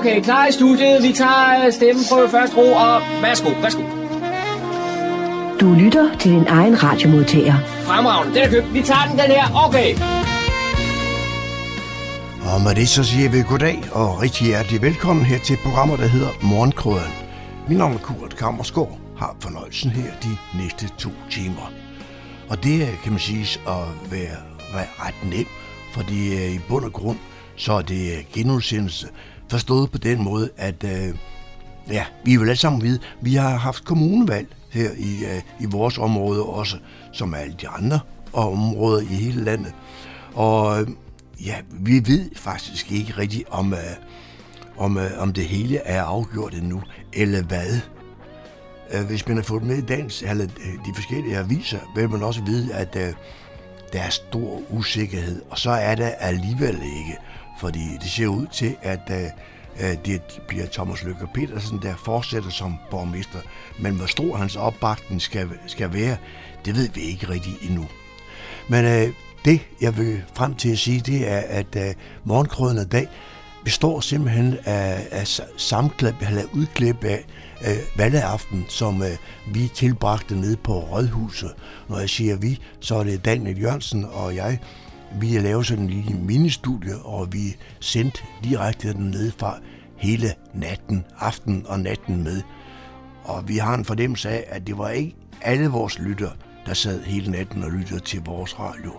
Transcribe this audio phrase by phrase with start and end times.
[0.00, 1.02] Okay, klar i studiet.
[1.02, 3.82] Vi tager øh, stemmen på først ro, og værsgo, værsgo.
[5.60, 7.54] Du lytter til din egen radiomodtager.
[7.88, 8.74] Fremragende, den er købt.
[8.74, 9.44] Vi tager den, den her.
[9.66, 9.90] Okay.
[12.54, 16.06] Og med det så siger vi goddag og rigtig hjertelig velkommen her til programmet, der
[16.06, 17.12] hedder Morgenkrøden.
[17.68, 21.72] Min navn er Kurt Kammersgaard, har fornøjelsen her de næste to timer.
[22.50, 24.12] Og det kan man sige at
[24.74, 25.48] være ret nemt,
[25.94, 27.18] fordi øh, i bund og grund
[27.56, 29.08] så er det øh, genudsendelse
[29.50, 31.14] forstået på den måde, at øh,
[31.90, 35.98] ja, vi vil alle sammen vide, vi har haft kommunevalg her i, øh, i vores
[35.98, 36.76] område også,
[37.12, 38.00] som alle de andre
[38.32, 39.74] områder i hele landet.
[40.34, 40.88] Og øh,
[41.44, 43.78] ja, vi ved faktisk ikke rigtigt, om, øh,
[44.76, 47.80] om, om det hele er afgjort endnu, eller hvad.
[49.06, 50.46] Hvis man har fået med i dagens, eller
[50.86, 52.94] de forskellige aviser, vil man også vide, at
[53.92, 57.16] der er stor usikkerhed, og så er der alligevel ikke,
[57.60, 62.76] fordi det ser ud til, at uh, det bliver Thomas Lykke Petersen, der fortsætter som
[62.90, 63.38] borgmester.
[63.78, 66.16] Men hvor stor hans opbakning skal, skal være,
[66.64, 67.86] det ved vi ikke rigtigt endnu.
[68.68, 69.14] Men øh,
[69.44, 71.94] det, jeg vil frem til at sige, det er, at øh,
[72.24, 73.08] morgenkrøden dag
[73.64, 77.24] består simpelthen af, af samklip, eller udklip af
[77.66, 79.16] øh, valgaften, som øh,
[79.54, 81.52] vi tilbragte ned på Rådhuset.
[81.88, 84.58] Når jeg siger vi, så er det Daniel Jørgensen og jeg.
[85.12, 89.58] Vi lavede sådan en lille ministudie, og vi sendte direkte den ned fra
[89.96, 92.42] hele natten, aften og natten med.
[93.24, 96.30] Og vi har en fornemmelse af, at det var ikke alle vores lytter,
[96.66, 98.92] der sad hele natten og lyttede til vores radio.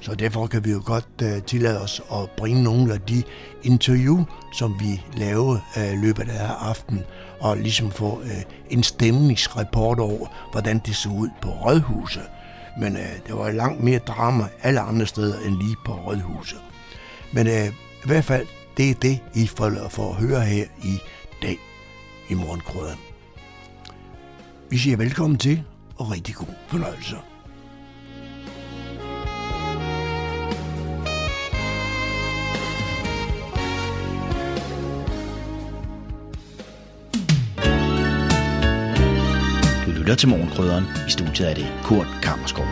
[0.00, 3.22] Så derfor kan vi jo godt uh, tillade os at bringe nogle af de
[3.62, 7.00] interview, som vi lavede uh, løbet af aften,
[7.40, 8.30] og ligesom få uh,
[8.70, 12.22] en stemningsrapport over, hvordan det så ud på Rådhuset.
[12.78, 16.60] Men øh, det var langt mere drama alle andre steder end lige på Rådhuset.
[17.32, 17.66] Men øh,
[18.04, 18.46] i hvert fald,
[18.76, 20.98] det er det, I får, får at høre her i
[21.42, 21.58] dag
[22.28, 22.98] i Morgenkrøden.
[24.70, 25.62] Vi siger velkommen til,
[25.96, 27.16] og rigtig god fornøjelse.
[40.12, 40.84] Lytter til Morgenkrydderen.
[41.08, 42.64] I studiet er det Kurt Kammerskov.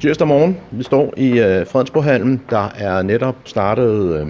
[0.00, 0.56] Tirsdag morgen.
[0.70, 2.42] Vi står i uh, Fredensborghallen.
[2.50, 4.28] Der er netop startet uh,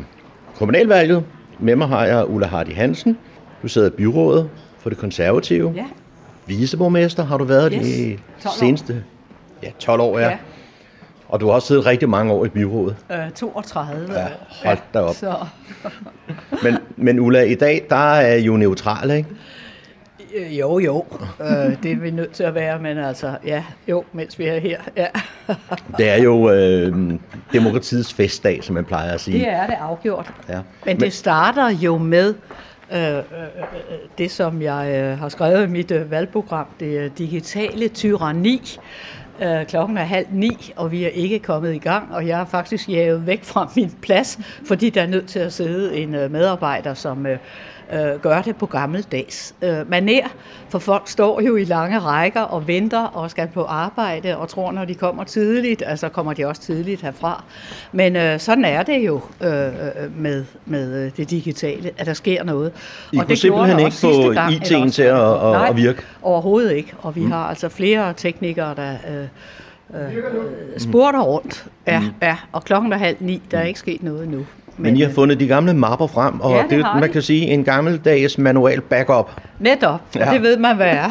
[0.57, 1.25] kommunalvalget.
[1.59, 3.19] Med mig har jeg Ulla Hardy Hansen.
[3.63, 5.73] Du sidder i byrådet for det konservative.
[5.77, 5.85] Ja.
[6.47, 7.83] Viceborgmester har du været yes.
[7.87, 9.05] de 12 seneste
[9.63, 10.19] ja, 12 år.
[10.19, 10.29] Ja.
[10.29, 10.37] Ja.
[11.29, 12.97] Og du har også siddet rigtig mange år i byrådet.
[13.13, 14.29] Øh, 32 Ja, år.
[14.65, 15.15] hold da op.
[15.15, 15.35] Så,
[16.63, 19.29] Men, men Ulla, i dag der er I jo neutral, ikke?
[20.37, 21.05] Øh, jo, jo.
[21.41, 24.59] Øh, det er vi nødt til at være, men altså, ja, jo, mens vi er
[24.59, 24.81] her.
[24.97, 25.07] Ja.
[25.99, 26.95] Det er jo øh,
[27.53, 29.39] demokratiets festdag, som man plejer at sige.
[29.39, 30.33] Det er det afgjort.
[30.49, 30.61] Ja.
[30.87, 32.35] Men det starter jo med
[32.93, 33.23] øh, øh, øh,
[34.19, 38.79] det, som jeg øh, har skrevet i mit øh, valgprogram, det er digitale tyranni.
[39.43, 42.45] Øh, klokken er halv ni, og vi er ikke kommet i gang, og jeg er
[42.45, 46.31] faktisk jaget væk fra min plads, fordi der er nødt til at sidde en øh,
[46.31, 47.39] medarbejder, som øh,
[47.93, 50.29] øh, gør det på gammeldags øh, maner,
[50.69, 54.73] for folk står jo i lange rækker og venter og skal på arbejde og tror,
[54.73, 57.45] når de kommer tidligt, altså kommer de også tidligt herfra.
[57.93, 59.73] Men øh, sådan er det jo øh, øh,
[60.17, 62.73] med, med øh, det digitale, at der sker noget.
[63.13, 65.77] I og kunne det gjorde simpelthen ikke få gang, IT'en til at- at- Nej, at
[65.77, 66.03] virke?
[66.23, 66.93] overhovedet ikke.
[67.03, 67.31] Og vi mm.
[67.31, 68.93] har altså flere teknikere, der...
[69.11, 69.25] Øh,
[70.01, 70.13] øh,
[70.79, 71.67] spurter rundt.
[71.87, 74.47] Ja, ja, og klokken er halv ni, der er ikke sket noget endnu.
[74.79, 77.09] Men I har fundet de gamle mapper frem, og Ja, det det, man de.
[77.09, 79.31] kan sige en gammeldags manual backup.
[79.59, 80.31] Netop, Ja.
[80.33, 81.11] det ved man, hvad er.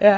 [0.00, 0.16] ja.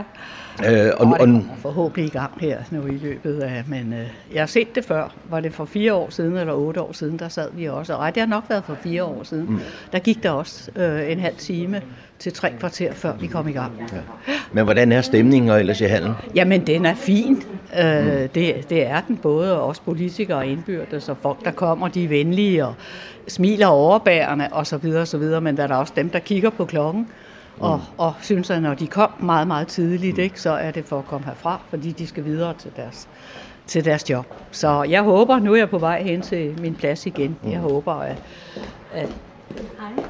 [0.61, 3.93] Øh, og, Og det og, kommer forhåbentlig i gang her nu i løbet af, men
[3.93, 5.15] øh, jeg har set det før.
[5.31, 7.95] Var det for fire år siden eller otte år siden, der sad vi også.
[7.95, 9.47] Og ej, det har nok været for fire år siden.
[9.47, 9.61] Mm.
[9.93, 11.83] Der gik der også øh, en halv time
[12.19, 13.73] til tre kvarter, før vi kom i gang.
[13.93, 14.33] Ja.
[14.53, 16.13] men hvordan er stemningen og ellers i hallen?
[16.35, 17.43] Jamen, den er fin.
[17.79, 17.85] Øh,
[18.35, 22.09] det, det er den både, også politikere og indbyrdes, og folk, der kommer, de er
[22.09, 22.75] venlige og
[23.29, 25.41] smiler overbærende og så videre, og så videre.
[25.41, 27.09] Men der er der også dem, der kigger på klokken
[27.61, 30.99] og, og synes, at når de kom meget, meget tidligt, ikke, så er det for
[30.99, 33.09] at komme herfra, fordi de skal videre til deres,
[33.67, 34.27] til deres job.
[34.51, 37.37] Så jeg håber, nu er jeg på vej hen til min plads igen.
[37.45, 38.17] Jeg håber, at,
[38.95, 39.09] at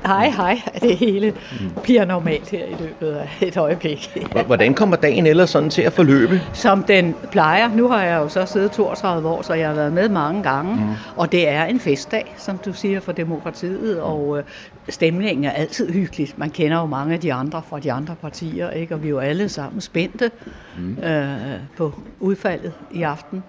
[0.07, 0.61] Hej, hej.
[0.75, 1.35] At det hele
[1.83, 4.29] bliver normalt her i løbet af et øjeblik.
[4.47, 6.43] Hvordan kommer dagen ellers sådan til at forløbe?
[6.53, 7.69] Som den plejer.
[7.75, 10.75] Nu har jeg jo så siddet 32 år, så jeg har været med mange gange.
[10.75, 10.83] Mm.
[11.17, 14.01] Og det er en festdag, som du siger, for demokratiet.
[14.01, 14.45] Og øh,
[14.89, 16.29] stemningen er altid hyggelig.
[16.37, 18.95] Man kender jo mange af de andre fra de andre partier, ikke?
[18.95, 20.31] og vi er jo alle sammen spændte
[20.79, 20.99] mm.
[20.99, 21.37] øh,
[21.77, 23.43] på udfaldet i aften.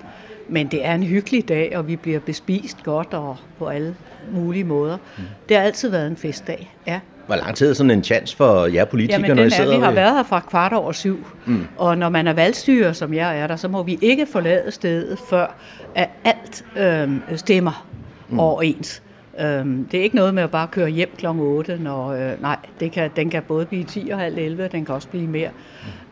[0.49, 3.95] Men det er en hyggelig dag, og vi bliver bespist godt og på alle
[4.31, 4.97] mulige måder.
[5.17, 5.23] Mm.
[5.49, 6.99] Det har altid været en festdag, ja.
[7.25, 9.77] Hvor lang tid er sådan en chance for jer politikere, Jamen, når I sidder er,
[9.77, 11.27] vi har været her fra kvart over syv.
[11.45, 11.67] Mm.
[11.77, 15.19] Og når man er valgstyrer, som jeg er der, så må vi ikke forlade stedet,
[15.29, 15.55] før
[15.95, 17.87] at alt øhm, stemmer
[18.29, 18.39] mm.
[18.39, 19.01] overens.
[19.39, 21.25] Øhm, det er ikke noget med at bare køre hjem kl.
[21.27, 24.85] 8, når, øh, nej, det kan, den kan både blive 10 og halv 11, den
[24.85, 25.49] kan også blive mere.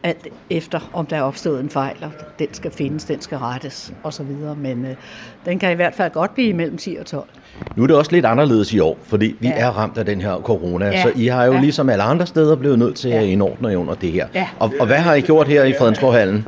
[0.03, 3.93] Alt efter, om der er opstået en fejl, og den skal findes, den skal rettes
[4.03, 4.25] osv.
[4.57, 4.91] Men øh,
[5.45, 7.23] den kan i hvert fald godt blive mellem 10 og 12.
[7.75, 9.53] Nu er det også lidt anderledes i år, fordi vi Ja.
[9.55, 11.01] er ramt af den her corona, Ja.
[11.01, 11.59] så I har jo Ja.
[11.59, 13.27] ligesom alle andre steder blevet nødt til at Ja.
[13.31, 14.27] indordne jer under det her.
[14.35, 14.47] Ja.
[14.59, 16.47] Og, og hvad har I gjort her i Fredensborghallen?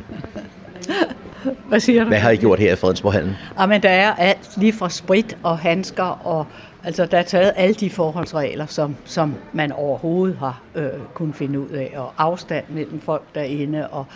[1.68, 2.08] Hvad siger du?
[2.08, 3.36] Hvad har I gjort her i Fredensborghallen?
[3.60, 6.46] Ja, men der er alt, lige fra sprit og handsker, og
[6.84, 11.60] altså, der er taget alle de forholdsregler, som, som man overhovedet har øh, kunnet finde
[11.60, 14.06] ud af, og afstand mellem folk derinde, og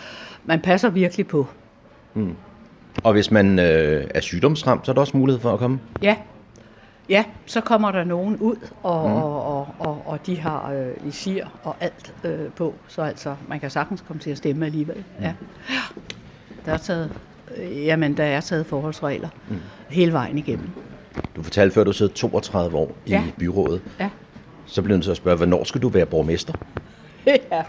[0.45, 1.47] man passer virkelig på.
[3.03, 5.79] Og hvis man øh, er sygdomsramt, så er der også mulighed for at komme.
[6.01, 6.15] Ja,
[7.09, 9.15] ja så kommer der nogen ud, og, mm.
[9.15, 13.59] og, og, og, og de har øh, visir og alt øh, på, så altså, man
[13.59, 14.97] kan sagtens komme til at stemme alligevel.
[14.97, 15.23] Mm.
[15.23, 15.33] Ja.
[16.69, 17.11] Der er taget,
[17.57, 19.55] øh, jamen, der er taget forholdsregler mm.
[19.89, 20.69] hele vejen igennem.
[21.35, 23.23] Du fortalte før, du sidder 32 år i Ja.
[23.39, 23.81] byrådet.
[23.99, 24.09] Ja.
[24.65, 26.53] Så bliver jeg nødt til at spørge, hvornår skal du være borgmester?
[27.27, 27.63] ja,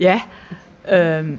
[0.00, 0.20] ja
[0.88, 1.38] øh,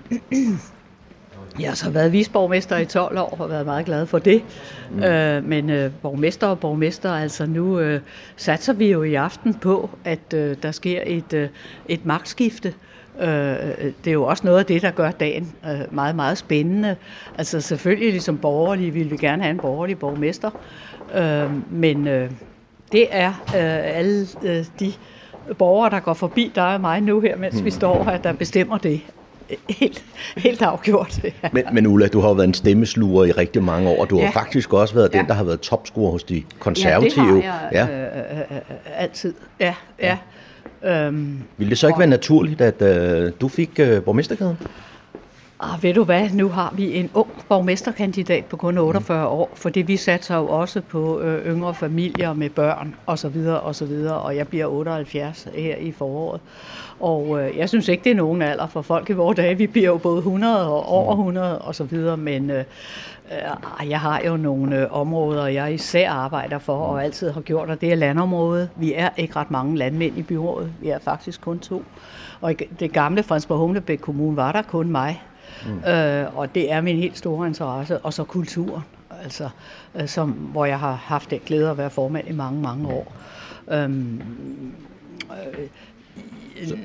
[1.59, 4.43] jeg har så været visborgmester i 12 år og været meget glad for det.
[4.91, 5.03] Mm.
[5.03, 8.01] Øh, men øh, borgmester og borgmester, altså nu øh,
[8.35, 11.49] satser vi jo i aften på, at øh, der sker et, øh,
[11.89, 12.69] et magtskifte.
[12.69, 12.73] Øh,
[13.19, 16.95] det er jo også noget af det, der gør dagen øh, meget, meget spændende.
[17.37, 20.49] Altså selvfølgelig ligesom borgerlige vil vi gerne have en borgerlig borgmester,
[21.15, 22.31] øh, men øh,
[22.91, 24.93] det er øh, alle øh, de
[25.57, 28.77] borgere, der går forbi dig og mig nu her, mens vi står her, der bestemmer
[28.77, 29.01] det.
[29.69, 30.03] Helt,
[30.37, 31.23] helt afgjort.
[31.23, 31.29] Ja.
[31.51, 34.15] Men, men Ulla, du har jo været en stemmesluger i rigtig mange år, og du
[34.17, 34.29] har Ja.
[34.29, 35.27] faktisk også været den, Ja.
[35.27, 37.35] der har været topscorer hos de Ja, konservative.
[37.35, 39.33] det har jeg øh, øh, øh, altid.
[39.59, 40.17] Ja, ja.
[40.85, 44.57] Øhm, Ville det så ikke være naturligt, at øh, du fik øh, borgmesterkæden?
[45.71, 49.81] Og ved du hvad, nu har vi en ung borgmesterkandidat på kun 48 år, fordi
[49.81, 53.85] vi satser jo også på øh, yngre familier med børn og så videre og så
[53.85, 56.41] videre, og jeg bliver 78 her i foråret.
[56.99, 59.57] Og øh, jeg synes ikke, det er nogen alder for folk i vores dage.
[59.57, 62.63] Vi bliver jo både 100 og over 100 og så videre, men øh,
[63.31, 67.69] øh, jeg har jo nogle øh, områder, jeg især arbejder for og altid har gjort,
[67.69, 68.69] og det er landområdet.
[68.75, 70.71] Vi er ikke ret mange landmænd i byrådet.
[70.81, 71.83] Vi er faktisk kun to.
[72.41, 75.21] Og i det gamle Fredensborg Humlebæk Kommune var der kun mig.
[75.65, 75.89] Mm.
[75.89, 77.99] Øh, og det er min helt store interesse.
[77.99, 78.83] Og så kulturen,
[79.23, 79.49] altså,
[79.95, 83.13] øh, som, hvor jeg har haft det glæde at være formand i mange, mange år.
[83.71, 84.21] Øhm,
[85.31, 85.67] øh,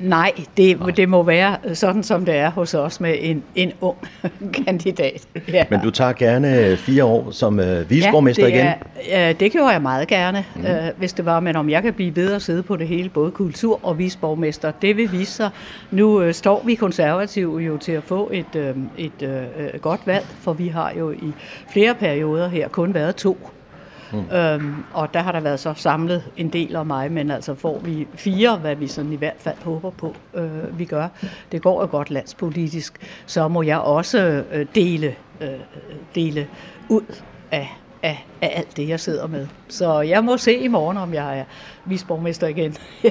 [0.03, 3.97] nej, det, det må være sådan, som det er hos os med en, en ung
[4.65, 5.27] kandidat.
[5.53, 5.65] Ja.
[5.71, 8.67] Men du tager gerne øh, fire år som øh, viceborgmester det igen.
[8.67, 8.75] Er,
[9.09, 10.67] ja, det gjorde jeg meget gerne, mm.
[10.67, 11.41] øh, hvis det var.
[11.41, 14.71] Men om jeg kan blive ved at sidde på det hele, både kultur- og visborgmester,
[14.71, 15.51] det vil vise sig.
[15.91, 20.27] Nu øh, står vi konservative jo til at få et, øh, et øh, godt valg,
[20.41, 21.33] for vi har jo i
[21.73, 23.51] flere perioder her kun været to.
[24.13, 24.37] Mm.
[24.37, 27.79] Øhm, og der har der været så samlet en del af mig, men altså får
[27.79, 31.09] vi fire, hvad vi sådan i hvert fald håber på, øh, vi gør.
[31.53, 35.49] Det går jo godt landspolitisk, så må jeg også øh, dele, øh,
[36.15, 36.47] dele
[36.89, 37.15] ud
[37.51, 39.47] af, af, af alt det, jeg sidder med.
[39.69, 41.45] Så jeg må se i morgen, om jeg er
[41.85, 42.77] visborgmester igen.
[43.05, 43.11] ja.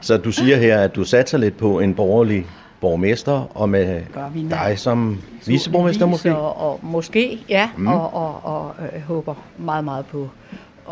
[0.00, 2.46] Så du siger her, at du satser lidt på en borgerlig
[2.82, 4.02] borgmester, og med
[4.50, 6.36] dig som viceborgmester måske?
[6.36, 7.86] Og, og måske, ja, mm.
[7.86, 10.28] og, og, og øh, håber meget, meget på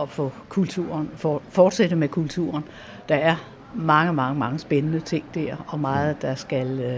[0.01, 2.65] at få kulturen, for, fortsætte med kulturen.
[3.09, 3.37] Der er
[3.75, 6.95] mange, mange, mange spændende ting der, og meget, der skal, øh,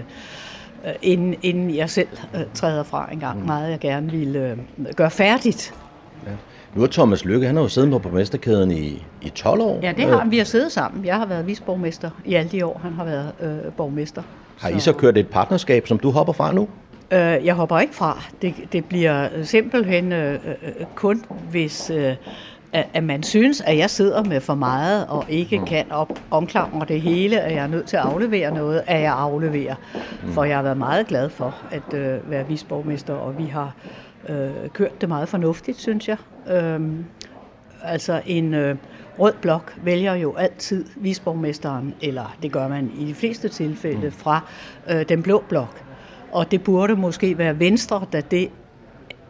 [0.86, 3.46] øh, inden, inden jeg selv øh, træder fra en gang, mm.
[3.46, 4.58] meget jeg gerne vil øh,
[4.96, 5.74] gøre færdigt.
[6.74, 9.80] Nu er Thomas Lykke, han har jo siddet på borgmesterkæden i, i 12 år.
[9.82, 11.04] Ja, det har vi har siddet sammen.
[11.04, 14.22] Jeg har været visborgmester i alle de år, han har været øh, borgmester.
[14.62, 16.68] Har I så kørt et partnerskab, som du hopper fra nu?
[17.10, 18.22] Øh, jeg hopper ikke fra.
[18.42, 22.14] Det, det bliver simpelthen øh, øh, kun, hvis øh,
[22.72, 27.00] at man synes, at jeg sidder med for meget og ikke kan op, omklamre det
[27.00, 29.74] hele, at jeg er nødt til at aflevere noget, at jeg afleverer.
[30.26, 33.74] For jeg har været meget glad for at øh, være visborgmester, og vi har
[34.28, 36.16] øh, kørt det meget fornuftigt, synes jeg.
[36.50, 37.04] Øhm,
[37.82, 38.76] altså en øh,
[39.18, 44.40] rød blok vælger jo altid visborgmesteren, eller det gør man i de fleste tilfælde, fra
[44.90, 45.84] øh, den blå blok.
[46.32, 48.50] Og det burde måske være Venstre, da det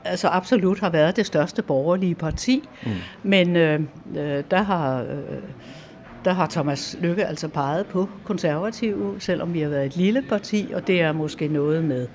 [0.04, 2.68] altså absolut har været det største borgerlige parti.
[2.82, 2.90] Mm.
[3.22, 3.80] Men øh,
[4.16, 5.42] øh, der har øh,
[6.24, 10.70] der har Thomas Lykke altså peget på konservative, selvom vi har været et lille parti,
[10.74, 12.06] og det er måske noget med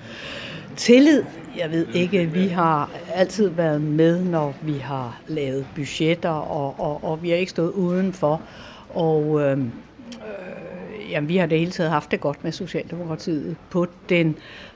[0.78, 1.24] tillid.
[1.58, 7.04] Jeg ved ikke, vi har altid været med, når vi har lavet budgetter, og, og,
[7.04, 8.42] og vi har ikke stået udenfor.
[8.94, 13.56] Og øh, øh, jamen, vi har det hele taget haft det godt med Socialdemokratiet.
[13.70, 14.36] På, den,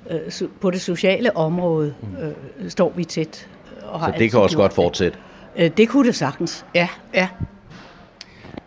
[0.10, 3.50] øh, på det sociale område øh, står vi tæt.
[3.84, 5.18] Og har Så det kan også godt fortsætte.
[5.58, 5.64] det.
[5.64, 6.88] Øh, det kunne det sagtens, ja.
[7.14, 7.28] ja.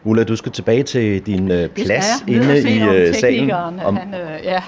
[0.06, 2.34] Ulla, du skal tilbage til din øh, Det plads jeg.
[2.34, 3.34] Inde i øh, salen.
[3.38, 4.62] teknikeren, Om, Han, øh, ja,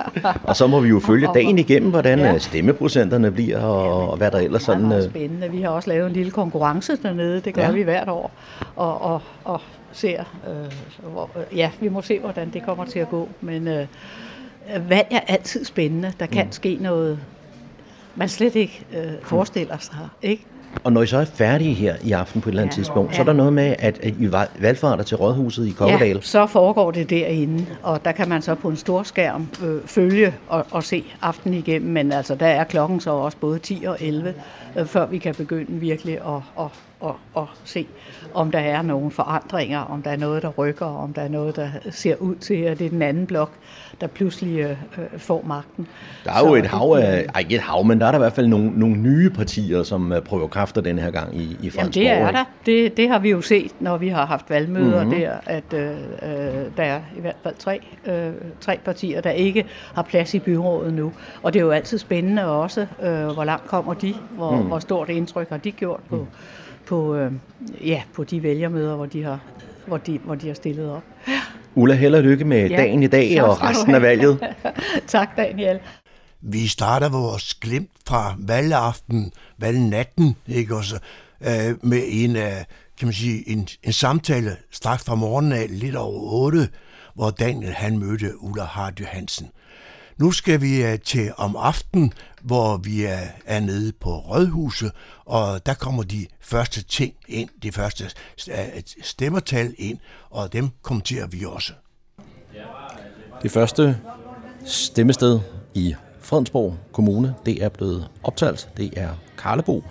[0.48, 2.32] og så må vi jo følge dagen igennem, hvordan Ja.
[2.32, 2.38] ja.
[2.38, 4.88] stemmeprocenterne bliver, og, og hvad der ellers Sådan, sådan...
[4.88, 5.50] meget Øh, spændende.
[5.50, 7.68] Vi har også lavet en lille konkurrence dernede, det gør Ja.
[7.68, 7.74] ja.
[7.74, 8.30] vi hvert år,
[8.76, 9.60] og, og, og
[9.92, 13.68] ser, øh, hvor, øh, ja, vi må se, hvordan det kommer til at gå, men
[13.68, 13.86] øh,
[14.88, 16.12] valg er altid spændende.
[16.20, 16.52] Der kan mm.
[16.52, 17.18] ske noget,
[18.16, 20.44] man slet ikke øh, forestiller sig, ikke?
[20.84, 22.80] Og når I så er færdige her i aften på et eller andet Ja.
[22.82, 23.30] tidspunkt, så er Ja.
[23.30, 26.16] der noget med, at, I valg- valgfarter til Rådhuset i Kokkedal.
[26.16, 29.80] Ja, så foregår det derinde, og der kan man så på en stor skærm øh,
[29.86, 33.84] følge og, og se aftenen igennem, men altså der er klokken så også både 10
[33.86, 34.34] og 11,
[34.78, 36.66] øh, før vi kan begynde virkelig at, at,
[37.04, 37.86] at, at se,
[38.34, 41.56] om der er nogle forandringer, om der er noget, der rykker, om der er noget,
[41.56, 43.50] der ser ud til, at det er den anden blok,
[44.00, 45.86] der pludselig øh, øh, får magten.
[46.24, 48.10] Der er jo Så et det hav af, ej ikke et hav, men der er
[48.10, 51.36] der i hvert fald nogle, nogle nye partier, som øh, prøver kræfter den her gang
[51.36, 51.76] i, i Fredensborg.
[51.76, 52.44] Jamen det er der.
[52.66, 55.06] Det, det har vi jo set, når vi har haft valgmøder Mhm.
[55.06, 55.20] mm-hmm.
[55.20, 58.30] der, at øh, øh, der er i hvert fald tre, øh,
[58.60, 61.12] tre partier, der ikke har plads i byrådet nu.
[61.42, 64.66] Og det er jo altid spændende også, øh, hvor langt kommer de, hvor, mm.
[64.66, 66.26] hvor stort indtryk har de gjort på,
[66.92, 67.32] på, øh,
[67.84, 69.40] ja, på de vælgermøder, hvor de har,
[69.86, 71.02] hvor de, hvor de har stillet op.
[71.74, 74.40] Ulla, held og lykke med Ja, dagen i dag og resten af valget.
[75.06, 75.80] tak, Daniel.
[76.40, 80.98] Vi starter vores glimt fra valgaften, valgnatten, ikke også,
[81.40, 82.52] øh, med en, øh,
[82.98, 86.68] kan man sige, en, en samtale straks fra morgenen af, lidt over 8,
[87.14, 89.48] hvor Daniel han mødte Ulla Hardy Hansen.
[90.22, 92.12] Nu skal vi øh, til om aftenen,
[92.42, 94.92] hvor vi er, er nede på Rødhuset,
[95.24, 98.04] og der kommer de første ting ind, de første
[98.50, 99.98] øh, stemmertal ind,
[100.30, 101.72] og dem kommenterer vi også.
[103.42, 103.98] Det første
[104.64, 105.40] stemmested
[105.74, 108.68] i Fredensborg Kommune, det er blevet optalt.
[108.76, 109.84] Det er Karlebo,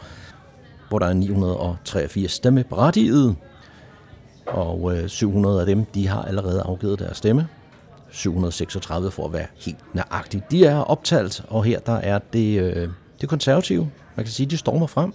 [0.90, 3.36] hvor der er 983 stemmeberettigede,
[4.48, 7.48] og 700 af dem, de har allerede afgivet deres stemme.
[8.12, 10.44] 736 for at være helt nøjagtig.
[10.52, 12.90] De er optalt, og her der er det, øh,
[13.22, 13.92] det konservative.
[14.16, 15.14] Man kan sige, de stormer frem.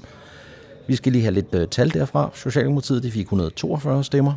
[0.86, 2.30] Vi skal lige have lidt øh, tal derfra.
[2.34, 4.34] Socialdemokratiet de fik 142 stemmer.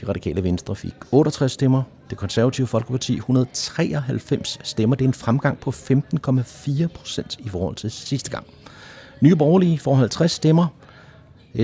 [0.00, 1.82] De radikale venstre fik 68 stemmer.
[2.10, 4.96] Det konservative Folkeparti 193 stemmer.
[4.96, 8.46] Det er en fremgang på 15,4 procent i forhold til sidste gang.
[9.20, 10.66] Nye Borgerlige får 50 stemmer.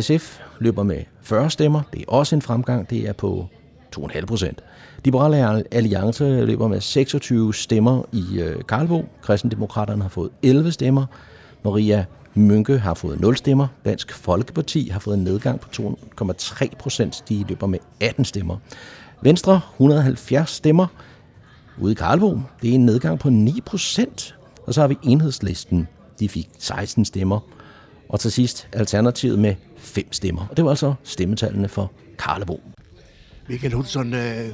[0.00, 1.82] SF løber med 40 stemmer.
[1.92, 2.90] Det er også en fremgang.
[2.90, 3.46] Det er på
[3.98, 4.62] 2,5 procent.
[5.06, 9.04] Liberale Alliance løber med 26 stemmer i øh, Karlbo.
[9.22, 11.06] Kristendemokraterne har fået 11 stemmer.
[11.64, 13.66] Maria Mønke har fået 0 stemmer.
[13.84, 15.68] Dansk Folkeparti har fået en nedgang på
[16.18, 17.24] 2,3 procent.
[17.28, 18.56] De løber med 18 stemmer.
[19.22, 20.86] Venstre 170 stemmer
[21.78, 22.40] ude i Karlbo.
[22.62, 24.36] Det er en nedgang på 9 procent.
[24.66, 25.88] Og så har vi enhedslisten.
[26.20, 27.40] De fik 16 stemmer.
[28.08, 30.46] Og til sidst Alternativet med 5 stemmer.
[30.50, 32.60] Og det var altså stemmetallene for Karlebo.
[33.48, 34.48] Michael Hudson, øh,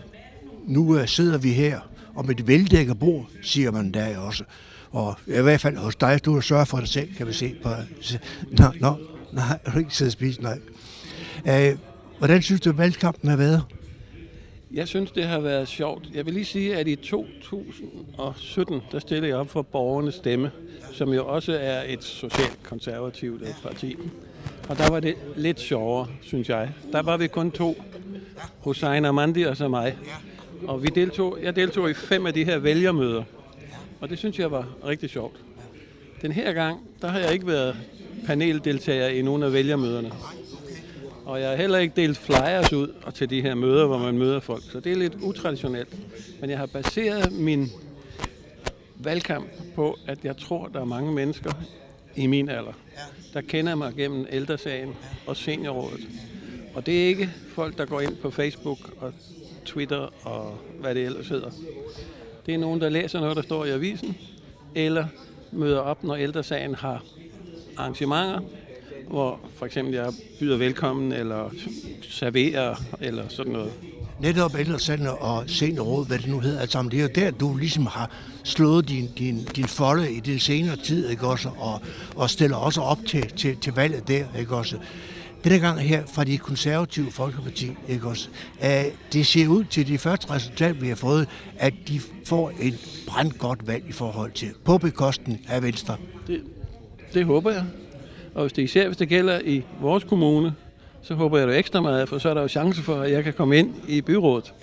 [0.66, 1.80] nu øh, sidder vi her
[2.14, 4.44] om et veldækket bord, siger man der også.
[4.90, 7.54] Og i hvert fald hos dig, du har sørget for dig selv, kan vi se.
[7.62, 7.68] På,
[8.50, 8.96] nå, nå,
[9.32, 10.58] nej, du har ikke siddet og spist, nej.
[11.48, 11.78] Øh,
[12.18, 13.64] hvordan synes du, at valgkampen har været?
[14.72, 16.08] Jeg synes, det har været sjovt.
[16.14, 20.50] Jeg vil lige sige, at i 2017, der stillede jeg op for Borgernes Stemme,
[20.92, 23.96] som jo også er et socialt konservativt øh, parti.
[24.68, 26.70] Og der var det lidt sjovere, synes jeg.
[26.92, 27.82] Der var vi kun to.
[28.60, 29.96] Hussein Amandi og så mig.
[30.68, 33.24] Og vi deltog, jeg deltog i fem af de her vælgermøder.
[34.00, 35.36] Og det synes jeg var rigtig sjovt.
[36.22, 37.76] Den her gang, der har jeg ikke været
[38.26, 40.12] paneldeltager i nogen af vælgermøderne.
[41.24, 44.18] Og jeg har heller ikke delt flyers ud og til de her møder, hvor man
[44.18, 44.62] møder folk.
[44.72, 45.96] Så det er lidt utraditionelt.
[46.40, 47.68] Men jeg har baseret min
[48.96, 51.52] valgkamp på, at jeg tror, der er mange mennesker
[52.16, 52.72] i min alder,
[53.34, 54.94] der kender mig gennem ældresagen
[55.26, 56.08] og seniorrådet.
[56.74, 59.12] Og det er ikke folk, der går ind på Facebook og
[59.64, 61.50] Twitter og hvad det ellers hedder.
[62.46, 64.16] Det er nogen, der læser noget, der står i avisen,
[64.74, 65.06] eller
[65.52, 67.02] møder op, når ældresagen har
[67.76, 68.40] arrangementer,
[69.08, 71.50] hvor for eksempel jeg byder velkommen, eller
[72.02, 73.72] serverer, eller sådan noget.
[74.20, 77.86] Netop ældresagen og seniorråd, hvad det nu hedder, altså, det er jo der, du ligesom
[77.86, 78.10] har
[78.44, 81.80] slået din, din, din folde i den senere tid, ikke også, og,
[82.16, 84.76] og stiller også op til, til, til valget der, ikke også
[85.44, 88.28] denne gang her fra de konservative Folkeparti, ikke også?
[88.60, 88.68] Uh,
[89.12, 93.66] det ser ud til de første resultat, vi har fået, at de får et brandgodt
[93.66, 95.96] valg i forhold til på bekosten af Venstre.
[96.26, 96.42] Det,
[97.14, 97.64] det håber jeg.
[98.34, 100.54] Og hvis det især hvis det gælder i vores kommune,
[101.02, 103.24] så håber jeg det ekstra meget, for så er der jo chance for, at jeg
[103.24, 104.54] kan komme ind i byrådet.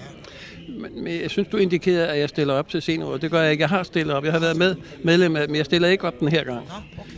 [0.80, 3.22] Men, men jeg synes, du indikerede, at jeg stiller op til seniorrådet.
[3.22, 3.62] Det gør jeg ikke.
[3.62, 4.24] Jeg har stillet op.
[4.26, 6.68] Jeg har været med, medlem af men jeg stiller ikke op den her gang.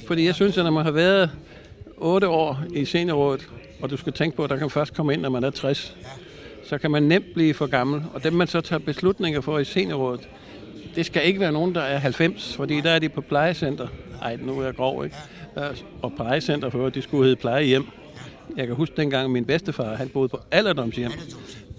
[0.07, 1.29] Fordi jeg synes, at når man har været
[2.01, 3.47] 8 år i seniorrådet,
[3.81, 5.95] og du skal tænke på, at der kan først komme ind, når man er 60,
[6.65, 8.03] så kan man nemt blive for gammel.
[8.13, 10.29] Og dem, man så tager beslutninger for i seniorrådet,
[10.95, 13.87] det skal ikke være nogen, der er 90, fordi der er de på plejecenter.
[14.21, 15.15] Ej, nu er jeg grov, ikke?
[16.01, 17.85] Og plejecenter for, de skulle hedde plejehjem.
[18.57, 21.11] Jeg kan huske dengang, min bedstefar, han boede på alderdomshjem.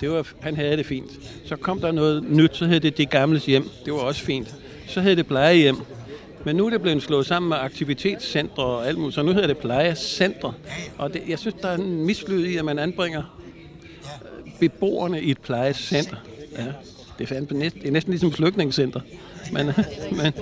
[0.01, 1.11] Det var, han havde det fint.
[1.47, 3.69] Så kom der noget nyt, så hed det de gamles hjem.
[3.85, 4.55] Det var også fint.
[4.89, 5.77] Så hed det plejehjem.
[6.45, 9.47] Men nu er det blevet slået sammen med aktivitetscentre og alt muligt, så nu hedder
[9.47, 10.53] det plejecentre.
[10.99, 13.39] Og det, jeg synes, der er en mislyd i, at man anbringer
[14.47, 16.17] øh, beboerne i et plejecenter.
[16.59, 16.65] Ja,
[17.19, 19.01] det, er næsten, det er næsten ligesom et flygtningscenter.
[19.53, 19.67] Men,
[20.23, 20.33] men,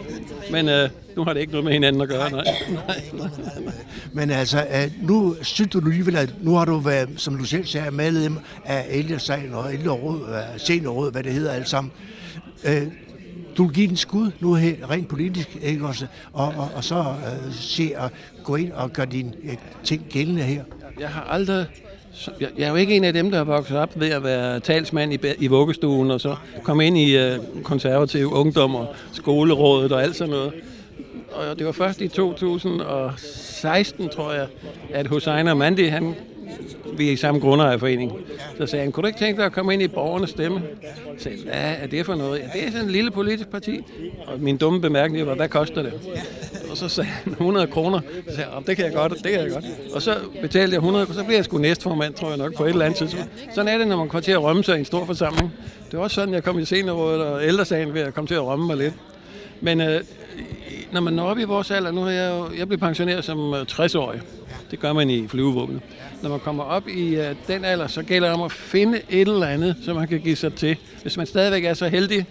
[0.50, 2.44] men øh, nu har det ikke noget med hinanden at gøre, nej.
[2.70, 3.28] nej, nej,
[3.60, 3.74] nej.
[4.12, 7.66] Men altså, øh, nu synes du alligevel, at nu har du været, som du selv
[7.66, 11.92] sagde, medlem af ældresagen og ældreråd, øh, seniorråd, hvad det hedder alt sammen.
[12.64, 12.86] Øh,
[13.56, 16.06] du vil give den skud nu her, rent politisk, ikke også?
[16.32, 18.12] Og, og, og så øh, se at
[18.44, 20.64] gå ind og gøre dine øh, ting gældende her.
[21.00, 21.66] Jeg har aldrig
[22.40, 24.60] jeg, jeg er jo ikke en af dem, der har vokset op ved at være
[24.60, 30.02] talsmand i, i vuggestuen, og så komme ind i øh, konservativ ungdom og skolerådet og
[30.02, 30.52] alt sådan noget.
[31.32, 34.46] Og det var først i 2016, tror jeg,
[34.90, 36.14] at Hussein Mandi, han
[36.96, 38.12] vi er i samme grundejerforening.
[38.58, 40.62] Så sagde han, kunne du ikke tænke dig at komme ind i borgernes stemme?
[41.18, 42.38] Så sagde hvad er det for noget?
[42.38, 43.80] Ja, det er sådan en lille politisk parti.
[44.26, 45.92] Og min dumme bemærkning var, hvad koster det?
[46.70, 48.00] Og så sagde han 100 kroner.
[48.28, 49.64] Så sagde jeg, det kan jeg godt, det kan jeg godt.
[49.94, 52.64] Og så betalte jeg 100, og så blev jeg sgu næstformand, tror jeg nok, på
[52.64, 53.28] et eller andet tidspunkt.
[53.54, 55.52] Sådan er det, når man kommer til at rømme sig i en stor forsamling.
[55.90, 58.42] Det var også sådan, jeg kom i seniorrådet og ældresagen ved at komme til at
[58.42, 58.94] rømme mig lidt.
[59.60, 60.00] Men øh,
[60.92, 63.54] når man når op i vores alder, nu er jeg jo, jeg blev pensioneret som
[63.54, 64.20] øh, 60-årig.
[64.70, 65.80] Det gør man i flyvevåbnet.
[66.22, 69.28] Når man kommer op i øh, den alder, så gælder det om at finde et
[69.28, 70.76] eller andet, som man kan give sig til.
[71.02, 72.26] Hvis man stadigvæk er så heldig,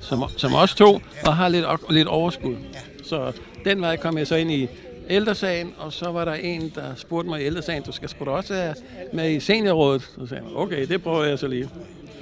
[0.00, 2.56] som, som os to, og har lidt, lidt overskud.
[3.04, 3.32] Så
[3.64, 4.68] den vej kom jeg så ind i
[5.10, 8.30] ældresagen, og så var der en, der spurgte mig i ældresagen, du skal sgu da
[8.30, 8.74] også være
[9.12, 10.02] med i seniorrådet.
[10.02, 11.68] Så sagde jeg, okay, det prøver jeg så lige.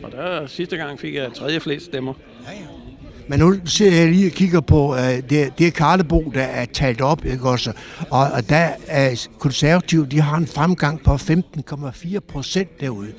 [0.02, 2.14] Og der sidste gang fik jeg tredje flest stemmer.
[2.46, 2.89] Ja, ja.
[3.30, 7.00] Men nu ser jeg lige og kigger på, uh, det, det Karlebo, der er talt
[7.00, 7.72] op, ikke også?
[8.10, 13.12] Og, og der er konservative, de har en fremgang på 15,4 procent derude.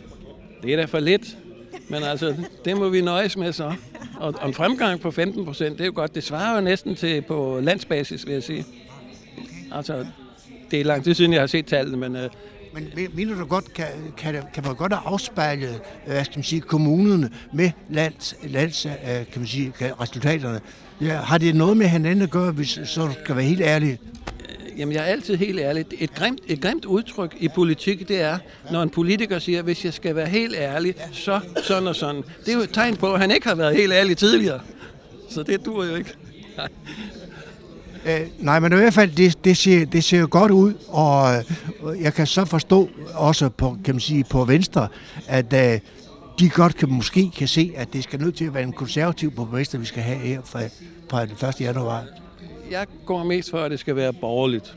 [0.63, 1.37] Det er da for lidt,
[1.89, 3.73] men altså, det må vi nøjes med så.
[4.19, 6.15] Og, og en fremgang på 15 procent, det er jo godt.
[6.15, 8.65] Det svarer jo næsten til på landsbasis, vil jeg sige.
[9.71, 10.05] Altså,
[10.71, 12.21] det er lang tid siden, jeg har set tallene, men uh,
[12.73, 13.85] men mener du godt, kan,
[14.17, 19.25] kan, kan man godt afspejle hvad skal man sige, kommunerne med lands, lands øh, kan
[19.35, 20.61] man sige, resultaterne?
[21.01, 23.99] Ja, har det noget med hinanden at gøre, hvis så skal være helt ærlig?
[24.49, 25.85] Øh, jamen, jeg er altid helt ærlig.
[25.99, 28.37] Et grimt, et grimt udtryk i politik, det er,
[28.71, 32.23] når en politiker siger, hvis jeg skal være helt ærlig, så sådan og sådan.
[32.45, 34.59] Det er jo et tegn på, at han ikke har været helt ærlig tidligere.
[35.29, 36.15] Så det duer jo ikke.
[38.05, 42.01] Øh, nej, men i hvert fald, det, det, ser, det ser godt ud, og øh,
[42.01, 44.87] jeg kan så forstå også på, kan man sige, på Venstre,
[45.27, 45.79] at øh,
[46.39, 49.31] de godt kan, måske kan se, at det skal nødt til at være en konservativ
[49.31, 50.61] på Venstre, vi skal have her fra,
[51.09, 51.61] fra den 1.
[51.61, 52.03] januar.
[52.71, 54.75] Jeg går mest for, at det skal være borgerligt.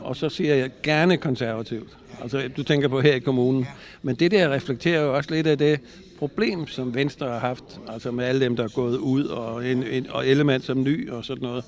[0.00, 1.96] Og så siger jeg gerne konservativt.
[2.22, 3.66] Altså, du tænker på her i kommunen.
[4.02, 5.80] Men det der reflekterer jo også lidt af det
[6.18, 9.82] problem, som Venstre har haft, altså med alle dem, der er gået ud, og, en,
[9.82, 11.64] en, og element som ny og sådan noget.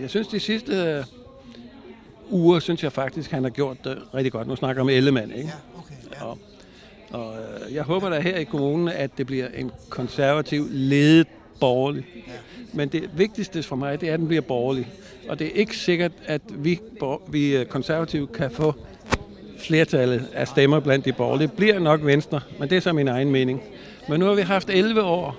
[0.00, 1.04] Jeg synes, de sidste øh,
[2.30, 4.48] uger, synes jeg faktisk, han har gjort det rigtig godt.
[4.48, 5.48] Nu snakker jeg om Ellemann, ikke?
[5.48, 6.24] Ja, okay, ja.
[6.24, 6.38] Og,
[7.10, 11.26] og øh, jeg håber da her i kommunen, at det bliver en konservativ ledet
[11.60, 12.04] borgerlig.
[12.26, 12.32] Ja.
[12.72, 14.88] Men det vigtigste for mig, det er, at den bliver borgerlig.
[15.28, 16.80] Og det er ikke sikkert, at vi,
[17.28, 18.74] vi øh, konservative kan få
[19.58, 21.48] flertallet af stemmer blandt de borgerlige.
[21.48, 23.62] Det bliver nok Venstre, men det er så min egen mening.
[24.08, 25.36] Men nu har vi haft 11 år,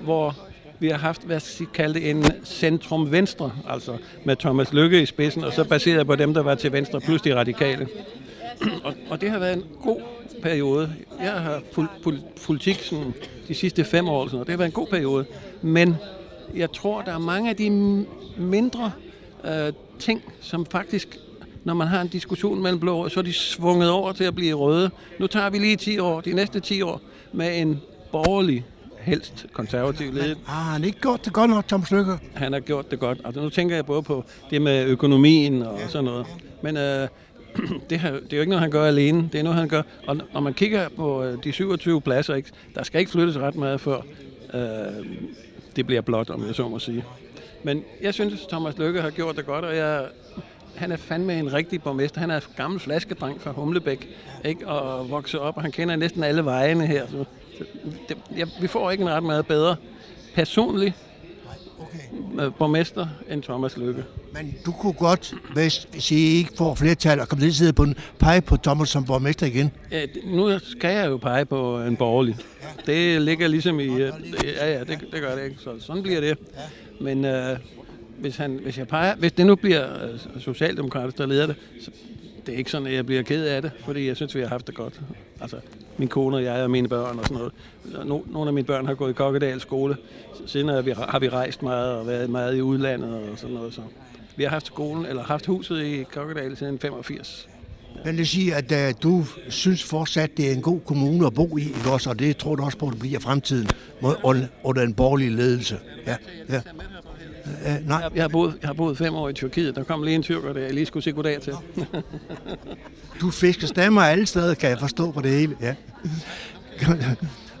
[0.00, 0.36] hvor
[0.82, 5.44] vi har haft, hvad skal kalde det, en centrum-venstre, altså med Thomas Lykke i spidsen,
[5.44, 7.88] og så baseret på dem, der var til venstre, plus de radikale.
[8.84, 10.00] og, og det har været en god
[10.42, 10.92] periode.
[11.20, 11.90] Jeg har fulgt
[12.46, 13.14] politik sådan,
[13.48, 15.24] de sidste fem år, sådan, og det har været en god periode.
[15.62, 15.96] Men
[16.54, 17.70] jeg tror, der er mange af de
[18.36, 18.92] mindre
[19.44, 21.18] øh, ting, som faktisk
[21.64, 24.54] når man har en diskussion mellem blå, så er de svunget over til at blive
[24.54, 24.90] røde.
[25.18, 27.00] Nu tager vi lige 10 år, de næste 10 år,
[27.32, 27.80] med en
[28.12, 28.64] borgerlig
[29.02, 30.38] helst konservativ ledet.
[30.46, 32.12] Har han ikke gjort det godt nok, Tom Lykke?
[32.34, 33.20] Han har gjort det godt.
[33.24, 36.26] Altså, nu tænker jeg både på det med økonomien og sådan noget.
[36.62, 37.08] Men øh,
[37.90, 39.28] det, her, det er jo ikke noget, han gør alene.
[39.32, 39.82] Det er noget, han gør.
[40.06, 43.54] Og når man kigger på øh, de 27 pladser, ikke, der skal ikke flyttes ret
[43.54, 44.00] meget før
[44.54, 45.06] øh,
[45.76, 47.04] det bliver blot, om jeg så må sige.
[47.62, 50.06] Men jeg synes, Thomas Lykke har gjort det godt, og jeg,
[50.76, 52.20] han er fandme en rigtig borgmester.
[52.20, 54.08] Han er gammel flaskedreng fra Humlebæk,
[54.44, 54.68] ikke?
[54.68, 57.06] og vokset op, og han kender næsten alle vejene her.
[57.06, 57.24] Så
[58.08, 59.76] det, jeg, vi får ikke en ret meget bedre
[60.34, 60.94] personlig
[61.78, 62.50] okay.
[62.58, 64.04] borgmester end Thomas Lykke.
[64.32, 67.72] Men du kunne godt, hvis, hvis I ikke får flertal og kommer til at sidde
[67.72, 69.70] på den, pege på Thomas som borgmester igen?
[69.90, 72.36] Ja, nu skal jeg jo pege på en borgerlig.
[72.86, 73.84] Det ligger ligesom i...
[73.84, 74.10] Ja,
[74.60, 75.56] ja, det, det gør det ikke.
[75.58, 76.38] Så sådan bliver det.
[77.00, 77.56] Men øh,
[78.18, 81.90] hvis, han, hvis, jeg peger, hvis det nu bliver øh, Socialdemokrater, der leder det, så
[82.46, 84.48] det er ikke sådan, at jeg bliver ked af det, fordi jeg synes, vi har
[84.48, 85.00] haft det godt.
[85.40, 85.56] Altså,
[85.98, 88.26] min kone og jeg og mine børn og sådan noget.
[88.32, 89.96] Nogle af mine børn har gået i Kokkedal skole.
[90.46, 93.74] Siden har vi, har vi rejst meget og været meget i udlandet og sådan noget.
[93.74, 93.80] Så
[94.36, 97.48] vi har haft skolen, eller haft huset i Kokkedal siden 85.
[98.04, 101.56] Men det siger, at uh, du synes fortsat, det er en god kommune at bo
[101.56, 102.10] i, ikke også?
[102.10, 103.68] Og det tror du også på, at det bliver fremtiden
[104.02, 105.78] under, under en borgerlig ledelse.
[106.06, 106.16] Ja,
[106.48, 106.60] ja.
[107.44, 107.98] Uh, nej.
[107.98, 109.76] Jeg, jeg, har boet, jeg har boet fem år i Tyrkiet.
[109.76, 111.52] Der kom lige en tyrker, der jeg lige skulle se goddag til.
[113.20, 115.56] du fisker stammer alle steder, kan jeg forstå på det hele.
[115.60, 115.74] Ja.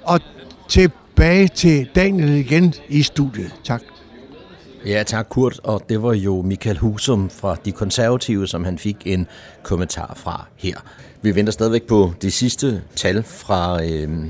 [0.02, 0.20] og
[0.68, 3.54] tilbage til Daniel igen i studiet.
[3.64, 3.82] Tak.
[4.86, 8.96] Ja, tak Kurt, og det var jo Michael Husum fra De Konservative, som han fik
[9.04, 9.26] en
[9.62, 10.76] kommentar fra her.
[11.22, 14.26] Vi venter stadigvæk på de sidste tal fra øh,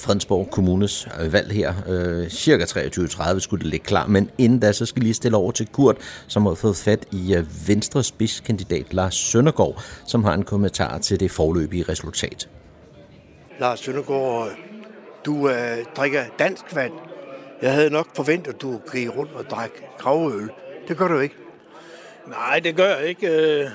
[0.00, 1.74] Fredensborg Kommunes øh, valg her.
[1.88, 5.52] Øh, cirka 23.30 skulle det ligge klar, men inden da, så skal lige stille over
[5.52, 10.42] til Kurt, som har fået fat i øh, Venstre spidskandidat Lars Søndergaard, som har en
[10.42, 12.48] kommentar til det forløbige resultat.
[13.60, 14.48] Lars Søndergaard,
[15.26, 16.92] du øh, drikker dansk vand.
[17.62, 20.50] Jeg havde nok forventet, at du gik rundt og drak gravøl.
[20.88, 21.34] Det gør du ikke.
[22.26, 23.26] Nej, det gør jeg ikke.
[23.26, 23.70] Øh,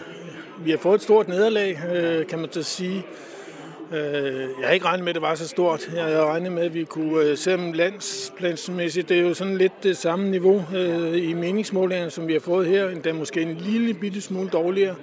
[0.65, 3.05] vi har fået et stort nederlag, øh, kan man så sige.
[3.95, 5.89] Øh, jeg har ikke regnet med, at det var så stort.
[5.95, 9.83] Jeg havde regnet med, at vi kunne, øh, selvom landsplansmæssigt, det er jo sådan lidt
[9.83, 13.93] det samme niveau øh, i meningsmålingerne, som vi har fået her, endda måske en lille
[13.93, 14.95] bitte smule dårligere.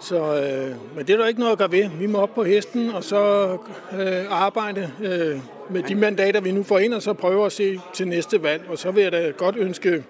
[0.00, 1.88] Så, øh, men det er der ikke noget at gøre ved.
[1.98, 3.52] Vi må op på hesten og så
[3.92, 5.38] øh, arbejde øh,
[5.70, 8.62] med de mandater, vi nu får ind, og så prøve at se til næste valg.
[8.68, 10.04] Og så vil jeg da godt ønske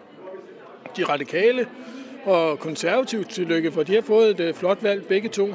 [0.96, 1.66] de radikale
[2.24, 5.48] og konservative tillykke, for de har fået et øh, flot valg begge to.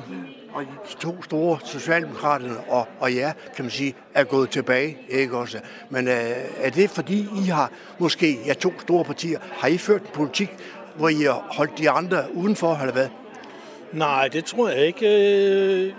[0.53, 5.37] Og de to store, Socialdemokraterne og, og jer, kan man sige, er gået tilbage, ikke
[5.37, 5.59] også?
[5.89, 10.01] Men øh, er det fordi, I har måske, ja, to store partier, har I ført
[10.01, 10.49] en politik,
[10.95, 13.07] hvor I har holdt de andre udenfor, eller hvad?
[13.91, 15.05] Nej, det tror jeg ikke.
[15.07, 15.93] Øh,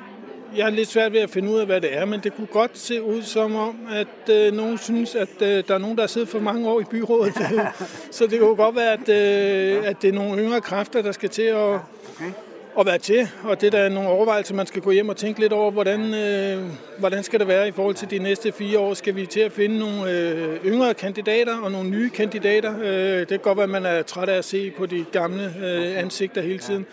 [0.57, 2.47] jeg har lidt svært ved at finde ud af, hvad det er, men det kunne
[2.47, 6.03] godt se ud som om, at øh, nogen synes, at øh, der er nogen, der
[6.03, 7.35] har siddet for mange år i byrådet.
[8.11, 11.29] så det kunne godt være, at, øh, at det er nogle yngre kræfter, der skal
[11.29, 12.33] til at, okay
[12.79, 13.29] at være til.
[13.45, 16.15] Og det der er nogle overvejelser, man skal gå hjem og tænke lidt over, hvordan,
[16.15, 16.65] øh,
[16.99, 18.95] hvordan skal det være i forhold til de næste fire år.
[18.95, 22.75] Skal vi til at finde nogle øh, yngre kandidater og nogle nye kandidater?
[22.83, 25.55] Øh, det kan godt være, at man er træt af at se på de gamle
[25.65, 26.87] øh, ansigter hele tiden.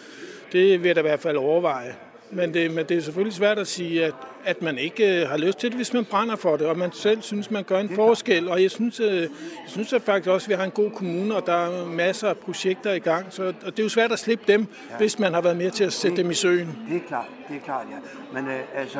[0.51, 2.08] Det vil jeg da i hvert fald overveje.
[2.31, 4.13] Men det, men det er selvfølgelig svært at sige, at,
[4.45, 6.91] at man ikke øh, har lyst til det, hvis man brænder for det, og man
[6.91, 8.49] selv synes, man gør en forskel.
[8.49, 9.29] Og jeg synes, øh, jeg
[9.67, 12.37] synes at faktisk også, at vi har en god kommune, og der er masser af
[12.37, 13.25] projekter i gang.
[13.29, 14.97] Så, og det er jo svært at slippe dem, ja.
[14.97, 16.77] hvis man har været med til at sætte det, dem i søen.
[16.89, 18.39] Det er klart, det er klart, ja.
[18.39, 18.99] Men øh, altså,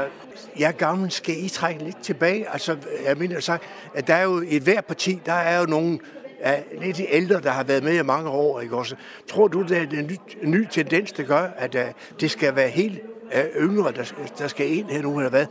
[0.59, 2.49] jeg gammel, skal I trække lidt tilbage?
[2.51, 3.57] Altså, jeg mener så,
[3.95, 5.99] at der er jo i hver parti, der er jo nogle
[6.39, 8.61] er lidt ældre, der har været med i mange år.
[8.61, 8.95] Ikke også?
[9.27, 11.81] Tror du, det er en ny, en ny tendens, der gør, at uh,
[12.19, 13.01] det skal være helt
[13.35, 15.45] uh, yngre, der, der skal ind her nu, eller hvad?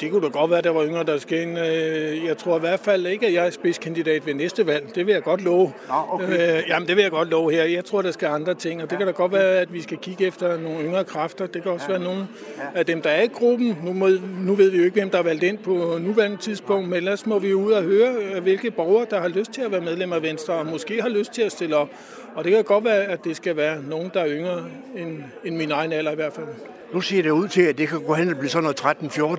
[0.00, 1.58] Det kunne da godt være, at der var yngre, der skal ind.
[1.58, 4.94] Øh, jeg tror i hvert fald ikke, at jeg er spidskandidat ved næste valg.
[4.94, 5.72] Det vil jeg godt love.
[5.88, 6.68] Nå, okay.
[6.68, 7.64] Jamen, det vil jeg godt love her.
[7.64, 8.98] Jeg tror, der skal andre ting, og det ja.
[8.98, 11.46] kan da godt være, at vi skal kigge efter nogle yngre kræfter.
[11.46, 11.92] Det kan også ja.
[11.92, 12.78] være nogle ja.
[12.78, 13.78] af dem, der er i gruppen.
[13.84, 14.08] Nu, må,
[14.40, 17.26] nu ved vi jo ikke, hvem der er valgt ind på nuværende tidspunkt, men ellers
[17.26, 20.22] må vi ud og høre, hvilke borgere, der har lyst til at være medlem af
[20.22, 21.88] Venstre, og måske har lyst til at stille op.
[22.36, 24.64] Og det kan godt være, at det skal være nogen, der er yngre
[24.96, 26.46] end, end min egen alder i hvert fald.
[26.92, 28.80] Nu ser det ud til, at det kan gå hen og blive sådan noget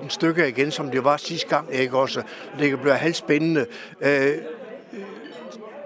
[0.02, 2.22] 13-14 stykker igen, som det var sidste gang, ikke også?
[2.58, 3.66] Det kan blive halvspændende.
[4.00, 4.32] Øh,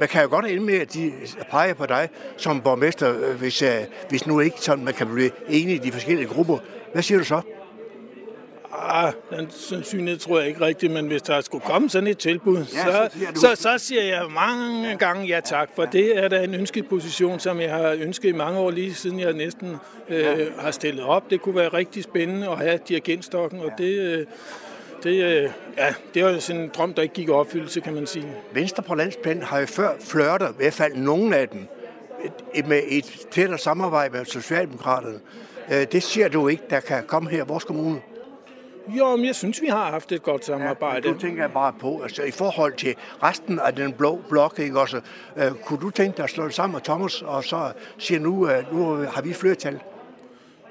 [0.00, 1.12] man kan jo godt ende med, at de
[1.50, 3.70] peger på dig som borgmester, øh, hvis, øh,
[4.08, 6.58] hvis nu ikke sådan, man kan blive enige i de forskellige grupper.
[6.92, 7.40] Hvad siger du så?
[8.78, 12.56] Ah, den sandsynlighed tror jeg ikke rigtigt, men hvis der skulle komme sådan et tilbud,
[12.56, 16.44] ja, så, så, så, så siger jeg mange gange ja tak, for det er da
[16.44, 19.76] en ønsket position, som jeg har ønsket i mange år, lige siden jeg næsten
[20.08, 20.36] øh, ja.
[20.58, 21.30] har stillet op.
[21.30, 23.98] Det kunne være rigtig spændende at have dirigentstokken, og det...
[23.98, 24.26] Øh,
[25.02, 28.06] det, øh, ja, det var sådan en drøm, der ikke gik i opfyldelse, kan man
[28.06, 28.26] sige.
[28.52, 31.66] Venstre på landsplan har jo før flørtet, i hvert fald nogen af dem,
[32.66, 35.18] med et tættere samarbejde med Socialdemokraterne.
[35.72, 38.00] Øh, det ser du ikke, der kan komme her i vores kommune.
[38.88, 41.08] Jo, men jeg synes, vi har haft et godt samarbejde.
[41.08, 44.58] Ja, du tænker jeg bare på, altså i forhold til resten af den blå blok,
[44.58, 45.00] ikke også?
[45.36, 48.48] Øh, kunne du tænke dig at slå det sammen med Thomas, og så sige nu,
[48.48, 49.80] øh, nu har vi flertal?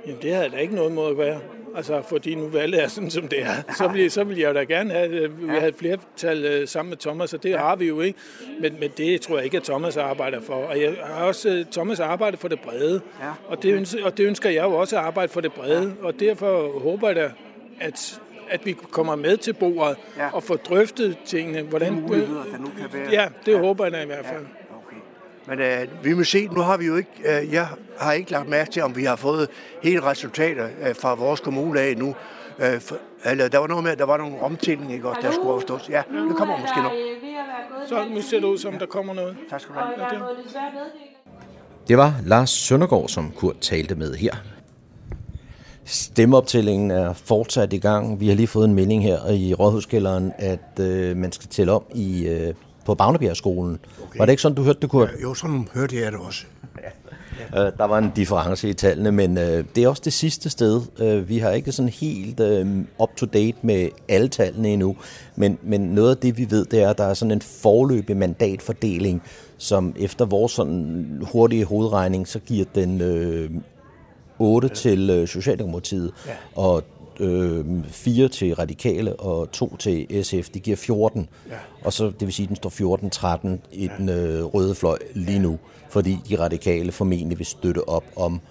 [0.06, 1.40] Jamen, det havde da ikke noget måde at være.
[1.76, 3.54] Altså, fordi nu valget er sådan, som det er.
[3.78, 6.90] Så vil, så vil jeg da gerne have, at vi havde et flertal øh, sammen
[6.90, 8.20] med Thomas, og det har vi jo ikke.
[8.62, 10.54] Men, men det tror jeg ikke, at Thomas arbejder for.
[10.54, 13.02] Og jeg har også øh, Thomas arbejder for det brede.
[13.48, 15.94] Og det, ønsker, og det ønsker jeg jo også at arbejde for det brede.
[16.02, 17.32] Og derfor håber jeg da,
[17.82, 20.30] at at vi kommer med til bordet ja.
[20.34, 21.62] og får drøftet tingene.
[21.62, 23.10] Hvordan, de muligheder, der nu kan være.
[23.12, 23.60] Ja, det ja.
[23.60, 24.42] håber jeg da i hvert fald.
[24.42, 25.56] Ja.
[25.56, 27.68] Men øh, vi må se, nu har vi jo ikke, øh, jeg
[27.98, 29.50] har ikke lagt mærke til, om vi har fået
[29.84, 32.16] hele resultater øh, fra vores kommune af nu.
[32.60, 35.52] Øh, for, eller der var noget med, at der var nogle omtællinger, ikke der skulle
[35.52, 35.90] overstås.
[35.90, 36.92] Ja, det kommer måske nok.
[37.88, 39.38] Så nu ser det ud som, der kommer noget.
[39.50, 39.94] Tak skal du have.
[39.98, 40.24] Ja, det.
[41.88, 44.36] det var Lars Søndergaard, som Kurt talte med her.
[45.86, 48.20] Stemmeoptællingen er fortsat i gang.
[48.20, 51.84] Vi har lige fået en melding her i Rådhuskælderen, at øh, man skal tælle om
[51.96, 52.54] i øh,
[52.86, 53.80] på Bagnebjergskolen.
[54.04, 54.20] Okay.
[54.20, 55.10] Var det ikke sådan, du hørte det, Kurt?
[55.24, 56.46] Jo, sådan hørte jeg det også.
[56.84, 57.66] Ja.
[57.66, 60.82] Øh, der var en difference i tallene, men øh, det er også det sidste sted.
[61.00, 62.68] Øh, vi har ikke sådan helt øh,
[63.00, 64.96] up-to-date med alle tallene endnu,
[65.36, 68.18] men, men noget af det, vi ved, det er, at der er sådan en forløbig
[68.18, 69.22] mandatfordeling,
[69.58, 73.50] som efter vores sådan hurtige hovedregning, så giver den øh,
[74.42, 76.32] 8 til øh, Socialdemokratiet, ja.
[76.56, 76.84] og
[77.20, 80.50] øh, fire til radikale og to til SF.
[80.50, 81.30] Det giver 14.
[81.50, 81.56] Ja.
[81.84, 83.92] Og så, det vil sige, at den står 14-13 i ja.
[83.98, 88.42] den øh, røde fløj lige nu, fordi de radikale formentlig vil støtte op om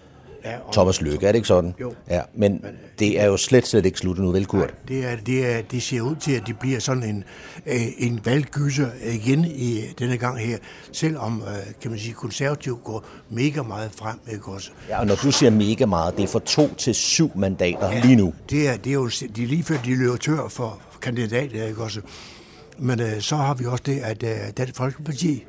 [0.45, 1.75] ja, Thomas Løkke, er det ikke sådan?
[1.81, 1.95] Jo.
[2.09, 2.65] Ja, men
[2.99, 4.61] det er jo slet, slet ikke sluttet nu, vel, Kurt?
[4.61, 7.25] Nej, det, er, det, er, det ser ud til, at det bliver sådan en,
[7.67, 10.59] øh, en valggyser igen i denne gang her,
[10.93, 14.71] selvom, øh, kan man sige, konservativ går mega meget frem, ikke også?
[14.89, 18.01] Ja, og når du siger mega meget, det er fra to til syv mandater ja,
[18.01, 18.35] lige nu.
[18.51, 21.83] Det er, det er jo de er lige før, de løber tør for kandidater, ikke
[21.83, 22.01] også?
[22.79, 25.45] Men øh, så har vi også det, at øh, Dansk Folkeparti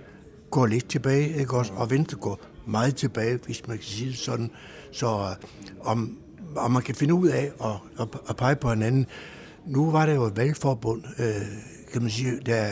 [0.51, 1.71] går lidt tilbage, ikke også?
[1.75, 4.51] Og Venstre går meget tilbage, hvis man kan sige det sådan.
[4.91, 5.35] Så øh,
[5.81, 6.17] om,
[6.55, 9.05] om man kan finde ud af at, at, at pege på hinanden.
[9.65, 11.41] Nu var der jo et valgforbund, øh,
[11.93, 12.67] kan man sige, der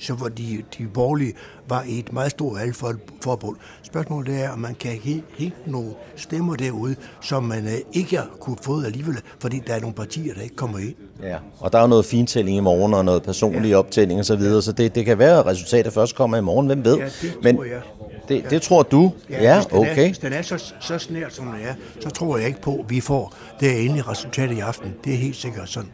[0.00, 1.32] så hvor de, de borgerlige
[1.68, 3.56] var i et meget stort valgforbund.
[3.82, 8.56] Spørgsmålet er, om man kan hente nogle stemmer derude, som man øh, ikke har kunne
[8.62, 10.94] få alligevel, fordi der er nogle partier, der ikke kommer ind.
[11.22, 13.76] Ja, og der er jo noget fintælling i morgen, og noget personlig ja.
[13.76, 16.66] optælling osv., så, videre, så det, det kan være, at resultatet først kommer i morgen,
[16.66, 16.96] hvem ved.
[16.96, 17.82] Ja, det Men, jeg.
[18.28, 19.12] Det, det tror du?
[19.30, 20.02] Ja, ja hvis den okay.
[20.02, 22.74] Er, hvis den er så, så snært, som den er, så tror jeg ikke på,
[22.74, 24.94] at vi får det endelige resultat i aften.
[25.04, 25.90] Det er helt sikkert sådan.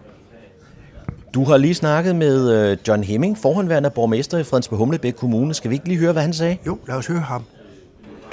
[1.35, 5.55] Du har lige snakket med øh, John Hemming, forhåndværende borgmester i Fredensborg Humlebæk Kommune.
[5.55, 6.57] Skal vi ikke lige høre, hvad han sagde?
[6.67, 7.45] Jo, lad os høre ham.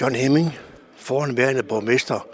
[0.01, 0.53] John Hemming,
[0.97, 2.27] forhåndværende borgmester.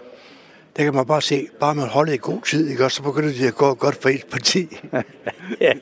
[0.76, 2.84] Der kan man bare se, bare man holder i god tid, ikke?
[2.84, 4.78] Og så begynder det at gå godt for et parti.
[5.60, 5.72] ja,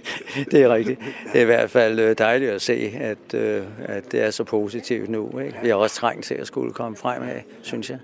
[0.51, 1.01] det er rigtigt.
[1.33, 4.45] Det er i hvert fald øh, dejligt at se, at, øh, at det er så
[4.45, 5.39] positivt nu.
[5.39, 5.59] Ikke?
[5.63, 7.99] Vi har også trængt til at skulle komme frem af, synes jeg.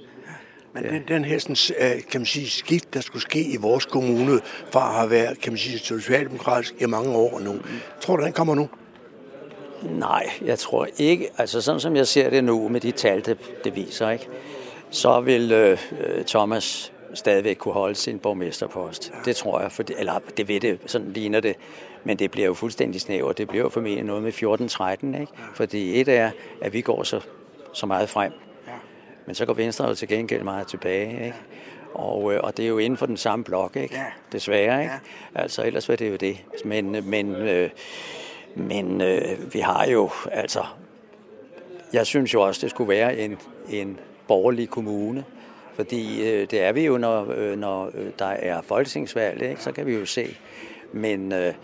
[0.74, 1.56] Men den, den her sådan,
[2.10, 4.40] kan man sige, skift, der skulle ske i vores kommune,
[4.72, 7.56] fra at have været kan man sige, socialdemokratisk i mange år nu.
[8.00, 8.68] Tror du, den kommer nu?
[9.82, 11.28] Nej, jeg tror ikke.
[11.38, 14.28] Altså sådan som jeg ser det nu med de tal, det, det viser, ikke?
[14.90, 15.78] Så vil øh,
[16.26, 19.12] Thomas stadigvæk kunne holde sin borgmesterpost.
[19.24, 21.56] Det tror jeg, for det, eller det ved det, sådan ligner det.
[22.04, 23.38] Men det bliver jo fuldstændig snævert.
[23.38, 25.32] Det bliver jo formentlig noget med 14-13, ikke?
[25.54, 27.20] Fordi et er, at vi går så,
[27.72, 28.32] så meget frem
[29.30, 31.36] men så går Venstre jo til gengæld meget tilbage, ikke?
[31.94, 33.94] Og, øh, og det er jo inden for den samme blok, ikke?
[33.94, 34.04] Ja.
[34.32, 34.94] Desværre, ikke?
[35.34, 35.40] Ja.
[35.42, 36.44] Altså, ellers var det jo det.
[36.64, 37.70] Men, men, øh,
[38.54, 40.64] men øh, vi har jo, altså...
[41.92, 43.38] Jeg synes jo også, det skulle være en,
[43.70, 43.98] en
[44.30, 45.24] borgerlig kommune.
[45.74, 49.62] Fordi øh, det er vi jo, når, øh, når øh, der er folketingsvalg, ikke?
[49.62, 50.36] så kan vi jo se.
[50.92, 51.54] Men øh,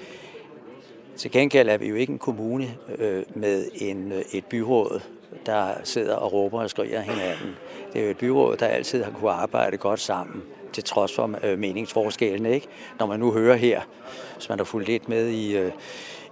[1.17, 5.01] til gengæld er vi jo ikke en kommune øh, med en, øh, et byråd,
[5.47, 7.57] der sidder og råber og skriger hinanden.
[7.93, 11.39] Det er jo et byråd, der altid har kunne arbejde godt sammen, til trods for
[11.43, 12.55] øh, meningsforskellene.
[12.55, 12.67] Ikke?
[12.99, 13.81] Når man nu hører her,
[14.35, 15.73] hvis man har fulgt lidt med i, øh,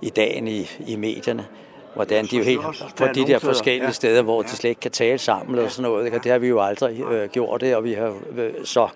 [0.03, 1.47] i dagen i, i medierne,
[1.94, 2.61] hvordan de jo helt
[2.96, 6.04] på de der forskellige steder, hvor de slet ikke kan tale sammen og sådan noget.
[6.04, 6.16] Ikke?
[6.16, 8.88] Og det har vi jo aldrig øh, gjort det, og vi har øh, så,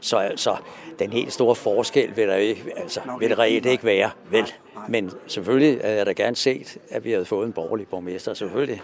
[0.00, 0.56] så altså
[0.98, 4.52] den helt store forskel vil der ikke, altså, vil det reelt ikke være, vel?
[4.88, 8.82] Men selvfølgelig er da gerne set, at vi havde fået en borgerlig borgmester, selvfølgelig.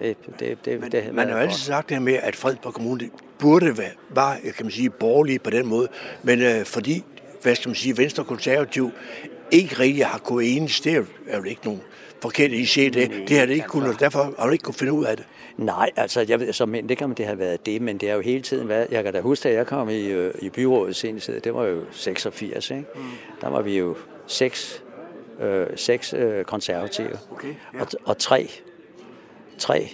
[0.00, 2.74] Det, det, det, Men, det man har jo altid sagt det her med, at Fredensborg
[2.74, 5.88] Kommune burde være, var, kan man sige, borgerlige på den måde.
[6.22, 7.04] Men øh, fordi,
[7.42, 8.90] hvad skal man sige, Venstre Konservativ
[9.50, 11.80] ikke rigtig har kunnet enes, det er jo ikke nogen
[12.22, 13.10] forkert, I siger det.
[13.28, 15.26] Det har det ikke kunnet, og derfor har du ikke kunne finde ud af det.
[15.56, 18.16] Nej, altså jeg ved så, men det kan det have været det, men det har
[18.16, 20.96] jo hele tiden været, jeg kan da huske, at jeg kom i, øh, i byrådet
[20.96, 22.84] senest, det var jo 86, ikke?
[22.94, 23.00] Mm.
[23.40, 24.82] Der var vi jo seks,
[25.40, 27.80] øh, seks øh, konservative, Okay, ja.
[27.80, 28.50] og, og tre,
[29.58, 29.88] tre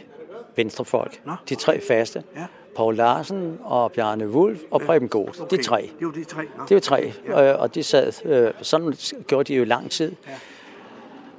[0.57, 1.33] venstrefolk, Nå.
[1.49, 2.47] de tre faste, Ja.
[2.77, 5.91] Paul Larsen og Bjarne Wulf og Preben Goth, Okay, de tre.
[5.99, 6.43] Det var de tre.
[6.43, 6.65] Nå.
[6.69, 8.95] Det var tre, øh, og de sad, øh, sådan
[9.27, 10.13] gjorde de jo lang tid.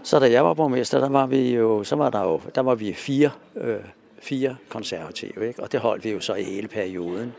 [0.04, 2.76] Så da jeg var borgmester, der var vi jo, så var der jo, der var
[2.76, 3.76] vi fire, øh,
[4.20, 5.64] fire konservative, ikke?
[5.64, 7.34] og det holdt vi jo så i hele perioden.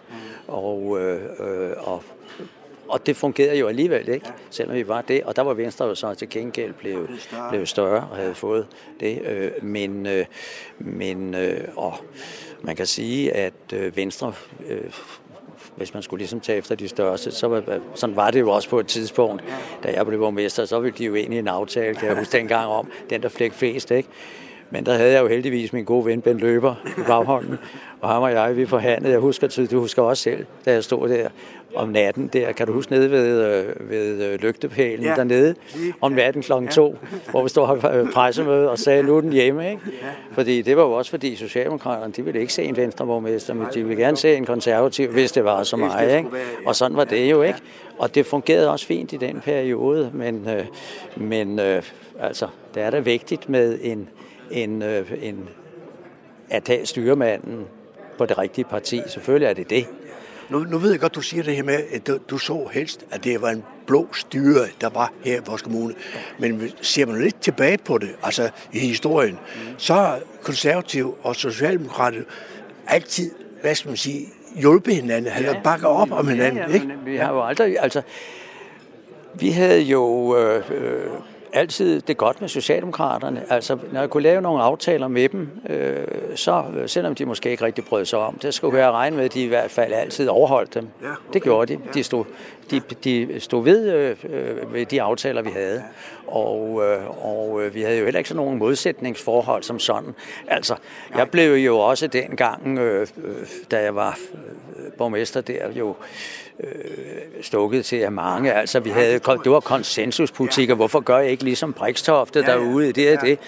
[0.48, 2.02] Og, øh, øh, og,
[2.88, 4.26] og det fungerede jo alligevel, ikke?
[4.50, 5.22] selvom vi var det.
[5.22, 7.08] Og der var Venstre jo så til gengæld blev,
[7.50, 8.66] blev større og havde fået
[9.00, 9.22] det.
[9.26, 10.26] Øh, men øh,
[10.78, 11.94] men øh, og
[12.62, 14.32] man kan sige, at øh, Venstre
[14.68, 14.92] øh,
[15.76, 18.68] hvis man skulle ligesom tage efter de største, så var, sådan var det jo også
[18.68, 19.44] på et tidspunkt,
[19.82, 22.32] da jeg blev borgmester, så ville de jo ind i en aftale, kan jeg huske
[22.38, 24.08] dengang om, den der flæk flest, ikke?
[24.70, 27.58] Men der havde jeg jo heldigvis min gode ven Ben Løber i baghånden,
[28.00, 29.12] og ham og jeg, vi forhandlede.
[29.12, 31.28] Jeg husker tydeligt, du husker også selv, da jeg stod der
[31.74, 35.10] om natten der, kan du huske nede ved, øh, ved øh, lygtepælen Ja.
[35.10, 35.16] ja.
[35.16, 35.54] dernede,
[36.00, 36.96] om natten klokken to,
[37.30, 39.82] hvor vi stod og havde pressemøde og sagde, nu er den hjemme, ikke?
[40.32, 43.84] Fordi det var jo også fordi Socialdemokraterne, de ville ikke se en venstreborgmester, men de
[43.84, 46.28] ville gerne se en konservativ, hvis det var så meget, ikke?
[46.66, 47.58] Og sådan var det jo, ikke?
[47.98, 50.64] Og det fungerede også fint i den periode, men, øh,
[51.16, 51.82] men øh,
[52.20, 54.08] altså, det er da vigtigt med en,
[54.50, 55.48] en, øh, en
[56.50, 57.66] at have styremanden
[58.18, 59.02] på det rigtige parti.
[59.06, 59.86] Selvfølgelig er det det.
[60.48, 63.06] Nu, nu ved jeg godt, du siger det her med, at du, du så helst,
[63.10, 65.94] at det var en blå styre, der var her i vores kommune.
[66.38, 69.38] Men ser man lidt tilbage på det, altså i historien,
[69.76, 72.22] så har konservative og socialdemokrater
[72.86, 73.30] altid,
[73.60, 75.60] hvad skal man sige, hjulpet hinanden, eller ja.
[75.64, 76.86] bakket op om hinanden, ja, ikke?
[76.86, 78.02] Men vi har jo aldrig, altså,
[79.34, 81.10] vi havde jo øh, øh,
[81.52, 83.44] altid det godt med Socialdemokraterne.
[83.50, 87.50] Altså, når jeg kunne lave nogle aftaler med dem, øh, så øh, selvom de måske
[87.50, 89.92] ikke rigtig brød sig om det, skulle jeg regne med, at de i hvert fald
[89.92, 90.88] altid overholdt dem.
[91.02, 91.16] Ja, okay.
[91.32, 91.80] Det gjorde de.
[91.94, 92.24] De stod,
[92.70, 95.82] de, de stod ved, øh, øh, ved de aftaler, vi havde.
[96.26, 100.14] Og, øh, og øh, vi havde jo heller ikke sådan nogen modsætningsforhold som sådan.
[100.48, 100.76] Altså,
[101.16, 103.34] jeg blev jo også dengang, øh, øh,
[103.70, 104.18] da jeg var
[104.98, 105.96] borgmester der, jo
[106.60, 106.70] øh,
[107.42, 108.52] stukket til af mange.
[108.52, 112.92] Altså, vi havde, det var konsensuspolitik, og hvorfor gør jeg ikke ligesom Brikstofte derude?
[112.92, 113.38] Det er det.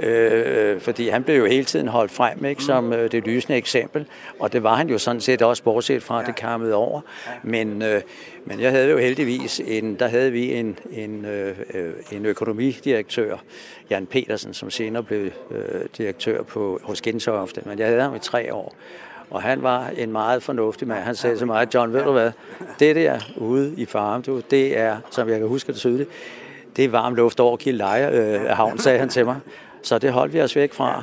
[0.00, 4.06] Øh, fordi han blev jo hele tiden holdt frem ikke, som øh, det lysende eksempel,
[4.40, 7.00] og det var han jo sådan set også, bortset fra, at det kammede over.
[7.42, 8.00] Men, øh,
[8.44, 13.36] men jeg havde jo heldigvis, en, der havde vi en, en, øh, øh, en økonomidirektør,
[13.90, 18.18] Jan Petersen, som senere blev øh, direktør på, hos Gentofte, men jeg havde ham i
[18.18, 18.74] tre år.
[19.30, 21.00] Og han var en meget fornuftig mand.
[21.00, 22.30] Han sagde til mig, John, ved du hvad,
[22.78, 26.10] det der ude i farm, du, det er, som jeg kan huske det tydeligt,
[26.76, 29.36] det er varm luft over Kildeleje øh, havn, sagde han til mig.
[29.84, 31.02] Så det holdt vi os væk fra.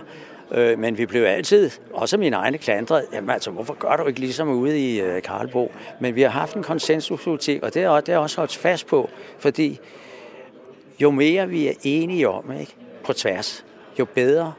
[0.52, 4.20] Øh, men vi blev altid, også mine egne klandret, jamen altså, hvorfor gør du ikke
[4.20, 5.72] ligesom ude i øh, Karlbo?
[6.00, 9.10] Men vi har haft en konsensuspolitik, og det er, det er også holdt fast på,
[9.40, 9.80] fordi
[11.00, 13.66] jo mere vi er enige om, ikke, på tværs,
[14.00, 14.54] jo bedre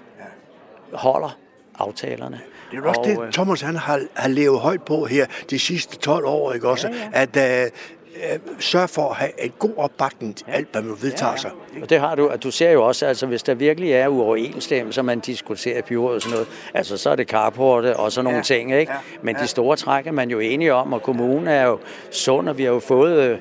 [0.92, 1.38] holder
[1.78, 2.40] aftalerne.
[2.70, 5.26] Det er jo også Og, det, øh, Thomas han har, har levet højt på her
[5.50, 6.88] de sidste 12 år, ikke også?
[6.88, 7.26] Ja, ja.
[7.42, 7.72] At uh,
[8.58, 11.50] sørge for at have en god opbakning til alt, hvad man vedtager sig.
[11.82, 15.02] Og det har du, at du ser jo også, altså hvis der virkelig er uoverensstemmelse,
[15.02, 18.36] man diskuterer i byrådet og sådan noget, altså så er det carporte og sådan nogle
[18.36, 18.92] Ja, ting, ikke?
[18.92, 19.42] ja, Men ja.
[19.42, 21.78] de store træk er man jo enige om, og kommunen er jo
[22.10, 23.40] sund, og vi har jo fået,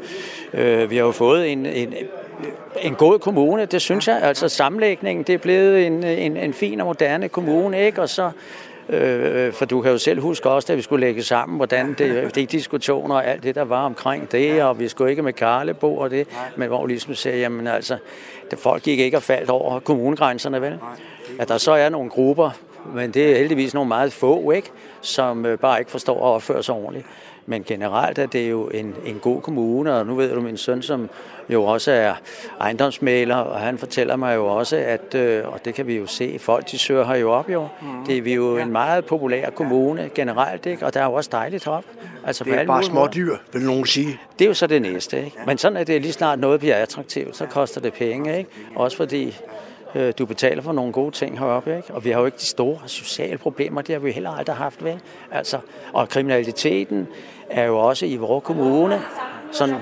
[0.53, 1.93] øh, øh, vi har jo fået en, en,
[2.81, 4.19] en god kommune, det synes jeg.
[4.23, 8.01] Altså sammenlægningen, det er blevet en, en, en fin og moderne kommune, ikke?
[8.01, 8.31] Og så
[8.91, 12.35] Øh, for du kan jo selv huske også, da vi skulle lægge sammen, hvordan det,
[12.35, 15.97] de diskussioner og alt det, der var omkring det, og vi skulle ikke med Karlebo
[15.97, 17.97] og det, men hvor vi ligesom sagde, jamen altså,
[18.51, 20.79] det, folk gik ikke og faldt over kommunegrænserne, vel?
[21.39, 22.49] At der så er nogle grupper,
[22.95, 24.71] men det er heldigvis nogle meget få, ikke?
[25.01, 27.05] Som øh, bare ikke forstår at opføre sig ordentligt.
[27.45, 30.81] Men generelt er det jo en, en god kommune, og nu ved du, min søn,
[30.81, 31.09] som
[31.49, 32.13] jo også er
[32.59, 36.39] ejendomsmaler, og han fortæller mig jo også, at, øh, og det kan vi jo se,
[36.39, 37.67] folk de søger her jo op jo.
[38.07, 40.85] Det er vi jo en meget populær kommune generelt, ikke?
[40.85, 41.83] og der er jo også dejligt op.
[42.25, 44.19] Altså, Det er bare små dyr, vil nogen sige.
[44.39, 45.37] Det er jo så det næste, ikke?
[45.47, 48.49] Men sådan er det lige snart noget bliver attraktivt, så koster det penge, ikke?
[48.75, 49.37] Også fordi
[49.95, 51.93] Øh, du betaler for nogle gode ting heroppe, ikke?
[51.93, 54.83] Og vi har jo ikke de store sociale problemer, det har vi heller aldrig haft,
[54.83, 55.01] vel?
[55.31, 55.59] Altså,
[55.93, 57.07] og kriminaliteten
[57.49, 59.01] er jo også i vores kommune
[59.51, 59.75] sådan...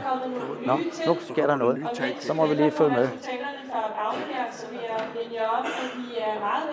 [0.65, 1.87] Nå, nu sker der noget.
[2.19, 3.07] Så må vi lige følge med.
[3.07, 6.63] Talerne for at afhære, så vil jeg vende jer op, at I er meget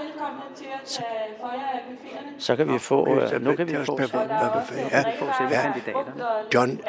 [0.85, 1.03] så,
[2.39, 4.01] så kan vi få, øh, nu kan vi få,
[5.51, 5.65] Ja.
[6.55, 6.81] John,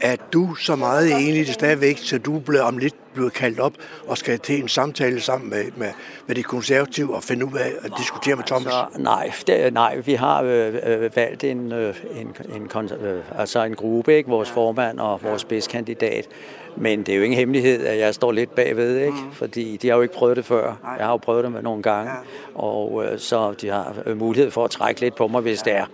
[0.00, 3.60] er du så meget enig i det stadigvæk, så du bliver om lidt blevet kaldt
[3.60, 3.72] op
[4.06, 5.90] og skal til en samtale sammen med, med,
[6.26, 8.72] med de konservative og finde ud af at diskutere med Thomas?
[8.72, 13.64] Så, nej, det, nej, vi har øh, øh, valgt en, øh, en, en, øh, altså
[13.64, 14.30] en gruppe, ikke?
[14.30, 16.28] vores formand og vores spidskandidat.
[16.76, 19.12] Men det er jo ingen hemmelighed, at jeg står lidt bagved, ikke?
[19.12, 19.32] Mm.
[19.32, 20.76] fordi de har jo ikke prøvet det før.
[20.98, 22.12] Jeg har jo prøvet det med nogle gange,
[22.54, 25.72] og øh, så de har øh, mulighed for at trække lidt på mig, hvis det
[25.72, 25.86] er.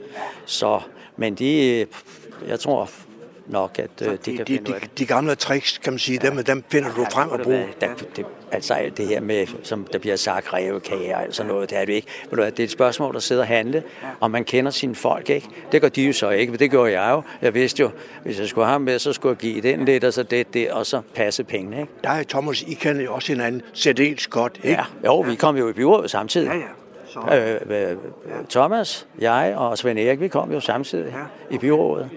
[0.47, 0.80] Så,
[1.16, 1.87] men de, øh,
[2.49, 2.91] jeg tror
[3.47, 4.99] nok, at øh, de, de, kan de, de, det.
[4.99, 7.66] de gamle tricks, kan man sige, dem, dem finder du frem og bruger.
[7.80, 11.70] Der, det, altså alt det her med, som der bliver sagt, revkager og sådan noget,
[11.70, 12.09] det er det ikke.
[12.30, 13.82] Hvad, det er et spørgsmål, der sidder og handle,
[14.20, 15.49] og man kender sine folk, ikke?
[15.72, 17.22] Det gør de jo så ikke, men det gjorde jeg jo.
[17.43, 17.90] Jeg vidste jo,
[18.22, 20.55] hvis jeg skulle have ham med, så skulle jeg give den lidt, og så det,
[20.55, 21.93] det, og så passe pengene, ikke?
[22.03, 24.68] Jeg og Thomas, I kender jo også hinanden særdeles godt, ikke?
[24.68, 26.49] Ja, jo, vi kom jo i byrådet samtidig.
[26.49, 26.62] Ja, ja.
[27.12, 27.20] Så,
[27.70, 27.97] Øh, øh,
[28.51, 31.14] Thomas, jeg og Svend Erik, vi kom jo samtidig
[31.51, 32.11] i byrådet.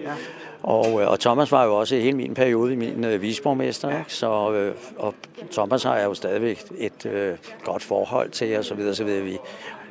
[0.62, 3.98] Og, øh, og Thomas var jo også i hele min periode i min øh, visborgmester,
[3.98, 4.14] ikke?
[4.14, 5.14] Så, øh, og
[5.52, 9.22] Thomas har jeg jo stadigvæk et øh, godt forhold til, og så videre, så videre.
[9.22, 9.38] Vi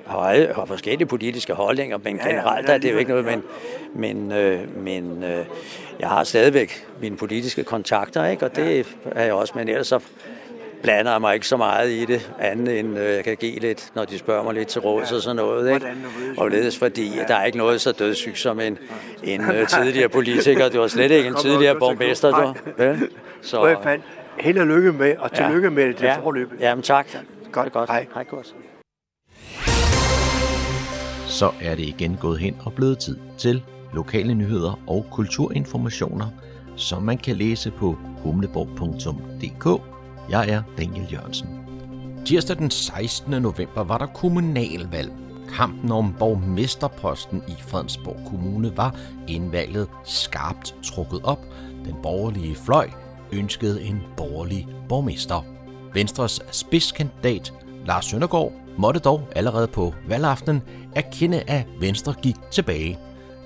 [0.06, 3.44] har, har forskellige politiske holdninger, men generelt er det jo ikke noget, men,
[3.96, 5.46] men, øh, men øh,
[6.00, 8.46] jeg har stadigvæk mine politiske kontakter, ikke?
[8.46, 10.00] og det er jeg også, men ellers så
[10.84, 13.92] blander jeg mig ikke så meget i det, andet end øh, jeg kan give lidt,
[13.96, 15.74] når de spørger mig lidt til råds og sådan noget.
[15.74, 15.88] Ikke?
[16.38, 18.78] Og ledes fordi, der er ikke noget så dødssygt som en,
[19.24, 20.70] en øh, tidligere politiker.
[20.70, 22.54] Det var slet ikke en tidligere borgmester, du.
[22.78, 23.10] Vel?
[23.42, 24.02] Så, fald,
[24.40, 26.18] held og lykke med, og tillykke med det ja.
[26.18, 26.50] forløb.
[26.60, 27.08] Jamen tak.
[27.52, 27.90] Godt, godt.
[27.90, 28.06] Hej.
[28.14, 28.56] Hej, godt.
[31.28, 33.64] Så er det igen gået hen og blevet tid til
[33.94, 36.28] lokale nyheder og kulturinformationer,
[36.76, 39.95] som man kan læse på humleborg.dk.
[40.30, 41.50] Jeg er Daniel Jørgensen.
[42.26, 43.42] Tirsdag den 16.
[43.42, 45.12] november var der kommunalvalg.
[45.56, 48.96] Kampen om borgmesterposten i Fredensborg Kommune var
[49.28, 51.46] inden valget skarpt trukket op.
[51.86, 52.90] Den borgerlige fløj
[53.32, 55.46] ønskede en borgerlig borgmester.
[55.94, 57.54] Venstres spidskandidat
[57.86, 60.62] Lars Søndergaard måtte dog allerede på valgaftenen
[60.96, 63.00] erkende, at Venstre gik tilbage.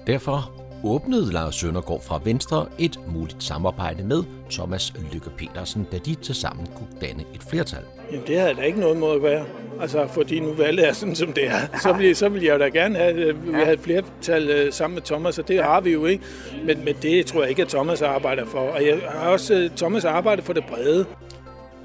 [0.07, 0.51] Derfor
[0.83, 6.67] åbnede Lars Søndergaard fra Venstre et muligt samarbejde med Thomas Lykke Petersen, da de tilsammen
[6.75, 7.83] kunne danne et flertal.
[8.11, 9.45] Jamen, det havde da ikke noget måde at være.
[9.81, 11.79] Altså, fordi nu valget er sådan, som det er.
[11.81, 14.73] Så vil, så vil jeg jo da gerne have, øh, vi havde et flertal øh,
[14.73, 16.23] sammen med Thomas, og det har vi jo ikke.
[16.65, 18.59] Men, men det tror jeg ikke, at Thomas arbejder for.
[18.59, 21.05] Og jeg har også øh, Thomas arbejdet for det brede.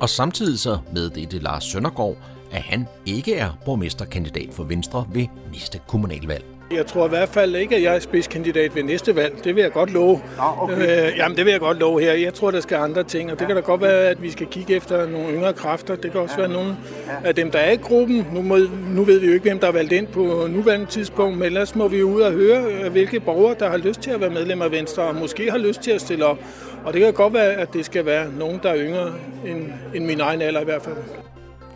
[0.01, 2.17] Og samtidig så meddelte Lars Søndergaard,
[2.53, 6.54] at han ikke er borgmesterkandidat for Venstre ved næste kommunalvalg.
[6.71, 9.45] Jeg tror i hvert fald ikke, at jeg er spidskandidat ved næste valg.
[9.45, 10.21] Det vil jeg godt love.
[10.61, 11.09] okay.
[11.09, 12.13] øh, jamen, det vil jeg godt love her.
[12.13, 14.47] Jeg tror, der skal andre ting, og det kan da godt være, at vi skal
[14.47, 15.97] kigge efter nogle yngre kræfter.
[15.97, 16.77] Det kan også være nogle
[17.25, 18.27] af dem, der er i gruppen.
[18.33, 18.59] Nu, må,
[18.89, 21.75] nu ved vi jo ikke, hvem der er valgt ind på nuværende tidspunkt, men ellers
[21.75, 24.31] må vi jo ud og høre, øh, hvilke borgere, der har lyst til at være
[24.31, 26.39] medlem af Venstre, og måske har lyst til at stille op.
[26.85, 29.13] Og det kan godt være, at det skal være nogen, der er yngre
[29.47, 30.97] end, end min egen alder i hvert fald.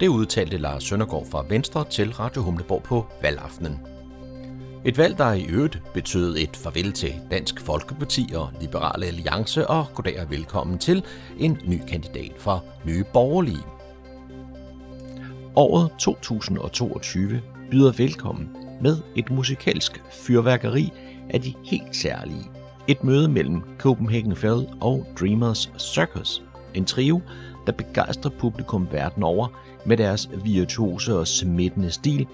[0.01, 3.97] Det udtalte Lars Søndergaard fra Venstre til Radio Humleborg på valgaftenen.
[4.85, 9.87] Et valg, der i øvrigt betød et farvel til Dansk Folkeparti og Liberale Alliance, og
[9.95, 11.05] goddag og velkommen til
[11.39, 13.64] en ny kandidat fra Nye Borgerlige.
[15.57, 18.49] Året 2022 byder velkommen
[18.81, 20.93] med et musikalsk fyrværkeri
[21.31, 22.51] af de helt særlige.
[22.89, 26.43] Et møde mellem Copenhagen Fell og Dreamers Circus.
[26.74, 27.20] En trio,
[27.66, 29.49] der begejstrer publikum verden over
[29.87, 32.26] med deres virtuose og smittende stil,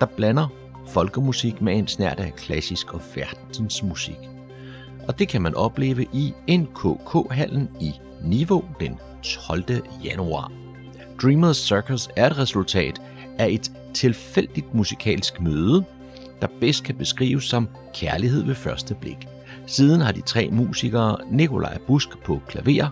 [0.00, 0.48] der blander
[0.92, 4.18] folkemusik med en snært af klassisk og verdensmusik.
[5.08, 7.92] Og det kan man opleve i NKK-hallen i
[8.24, 9.64] Niveau den 12.
[10.04, 10.52] januar.
[11.22, 13.02] Dreamers Circus er et resultat
[13.38, 15.84] af et tilfældigt musikalsk møde,
[16.40, 19.28] der bedst kan beskrives som kærlighed ved første blik.
[19.66, 22.88] Siden har de tre musikere Nikolaj Busk på klaver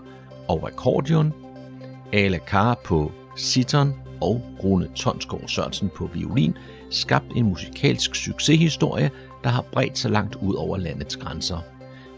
[0.47, 1.33] og akkordeon,
[2.13, 6.57] Ale Kar på siton og Rune Tonsgaard Sørensen på violin
[6.89, 9.11] skabt en musikalsk succeshistorie,
[9.43, 11.57] der har bredt sig langt ud over landets grænser.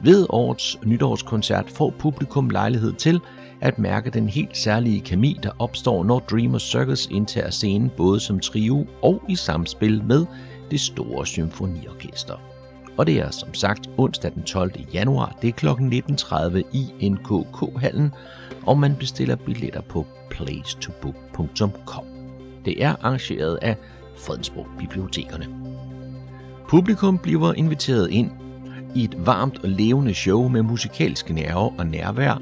[0.01, 3.19] Ved årets nytårskoncert får publikum lejlighed til
[3.61, 8.39] at mærke den helt særlige kemi, der opstår, når Dreamers Circus indtager scenen både som
[8.39, 10.25] trio og i samspil med
[10.71, 12.35] det store symfoniorkester.
[12.97, 14.71] Og det er som sagt onsdag den 12.
[14.93, 15.67] januar, det er kl.
[15.67, 18.13] 19.30 i NKK-hallen,
[18.65, 22.05] og man bestiller billetter på placetobook.com.
[22.65, 23.75] Det er arrangeret af
[24.19, 25.47] Fredensborg Bibliotekerne.
[26.69, 28.31] Publikum bliver inviteret ind
[28.95, 32.41] i et varmt og levende show med musikalske nerve og nærvær,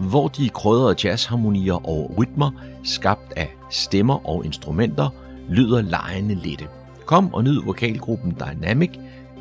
[0.00, 2.50] hvor de krydrede jazzharmonier og rytmer,
[2.84, 5.08] skabt af stemmer og instrumenter,
[5.48, 6.66] lyder lejende lette.
[7.06, 8.90] Kom og nyd vokalgruppen Dynamic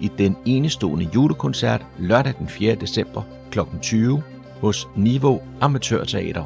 [0.01, 2.75] i den enestående julekoncert lørdag den 4.
[2.75, 3.21] december
[3.51, 3.59] kl.
[3.81, 4.23] 20
[4.61, 6.43] hos Niveau Amatørteater.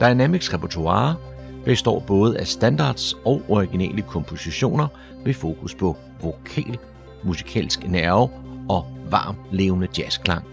[0.00, 1.14] Dynamics repertoire
[1.68, 4.86] består både af standards og originale kompositioner
[5.24, 6.78] med fokus på vokal,
[7.24, 8.28] musikalsk nerve
[8.68, 10.44] og varm, levende jazzklang.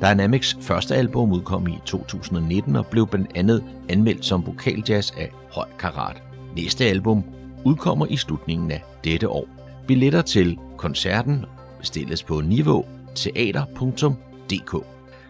[0.00, 5.68] Dynamics første album udkom i 2019 og blev blandt andet anmeldt som vokaljazz af høj
[5.78, 6.22] karat.
[6.56, 7.24] Næste album
[7.64, 9.48] udkommer i slutningen af dette år.
[9.86, 11.44] Billetter til koncerten
[11.80, 14.84] bestilles på niveauteater.dk.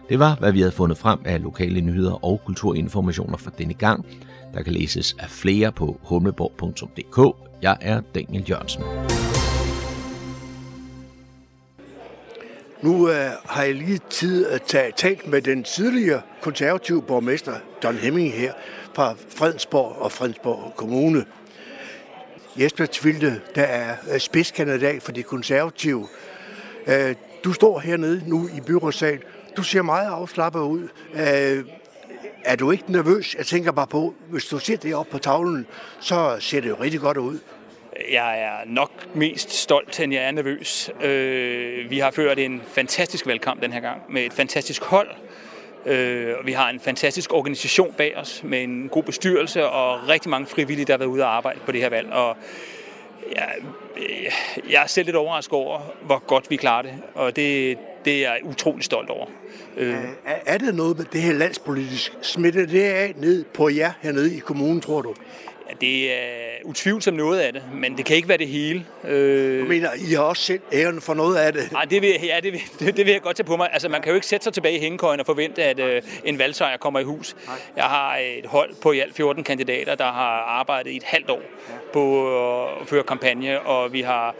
[0.09, 4.05] Det var, hvad vi havde fundet frem af lokale nyheder og kulturinformationer for denne gang.
[4.53, 7.37] Der kan læses af flere på humleborg.dk.
[7.61, 8.83] Jeg er Daniel Jørgensen.
[12.81, 17.95] Nu øh, har jeg lige tid at tage talt med den tidligere konservative borgmester, Don
[17.95, 18.53] Hemming her,
[18.93, 21.25] fra Fredensborg og Fredensborg Kommune.
[22.59, 26.07] Jesper Tvilde, der er øh, spidskandidat for de konservative.
[26.87, 29.19] Øh, du står hernede nu i byrådssal.
[29.57, 30.87] Du ser meget afslappet ud.
[31.13, 31.65] Øh,
[32.43, 33.35] er du ikke nervøs?
[33.35, 35.67] Jeg tænker bare på, hvis du ser det op på tavlen,
[35.99, 37.39] så ser det jo rigtig godt ud.
[38.11, 40.91] Jeg er nok mest stolt, end jeg er nervøs.
[41.01, 45.09] Øh, vi har ført en fantastisk valgkamp den her gang, med et fantastisk hold.
[45.85, 50.47] Øh, vi har en fantastisk organisation bag os, med en god bestyrelse og rigtig mange
[50.47, 52.11] frivillige, der har været ude og arbejde på det her valg.
[52.11, 52.37] Og
[53.35, 53.55] jeg,
[53.97, 58.25] øh, jeg er selv lidt overrasket over, hvor godt vi klarer det, og det, det
[58.25, 59.25] er jeg utrolig stolt over.
[59.77, 59.93] Øh.
[60.25, 62.13] Er, er det noget med det her landspolitisk?
[62.21, 65.13] Smitter det af ned på jer hernede i kommunen, tror du?
[65.69, 68.85] Ja, det er utvivlsomt noget af det, men det kan ikke være det hele.
[69.03, 69.61] Øh...
[69.61, 71.71] Du mener, I har også selv æren for noget af det?
[71.71, 73.69] Nej, det vil, ja, det vil, det, det vil jeg godt tage på mig.
[73.73, 76.39] Altså, man kan jo ikke sætte sig tilbage i hængekøjen og forvente, at øh, en
[76.39, 77.35] valgsejr kommer i hus.
[77.45, 77.55] Nej.
[77.75, 81.29] Jeg har et hold på i alt 14 kandidater, der har arbejdet i et halvt
[81.29, 81.73] år ja.
[81.93, 82.33] på
[82.81, 84.35] at føre kampagne, og vi har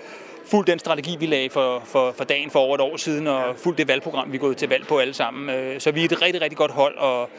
[0.49, 3.55] fuldt den strategi, vi lagde for, for, for dagen for over et år siden, og
[3.57, 5.49] fuldt det valgprogram, vi er gået til valg på alle sammen.
[5.49, 7.29] Øh, så vi er et rigtig, rigtig godt hold, og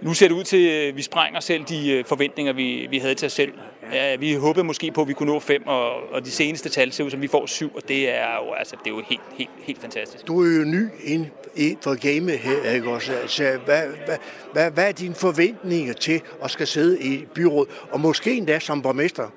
[0.00, 3.14] nu ser det ud til, at vi sprænger selv de øh, forventninger, vi, vi havde
[3.14, 3.52] til os selv.
[3.92, 6.92] Ja, vi håbede måske på, at vi kunne nå fem, og, og de seneste tal
[6.92, 9.20] ser ud som, vi får syv, og det er jo, altså, det er jo helt,
[9.38, 10.26] helt, helt fantastisk.
[10.26, 13.12] Du er jo ny ind i for gamet her, ikke også?
[13.12, 14.16] Altså, hvad, hvad,
[14.52, 18.82] hvad, hvad er dine forventninger til at skal sidde i byrådet, og måske endda som
[18.82, 19.30] borgmester?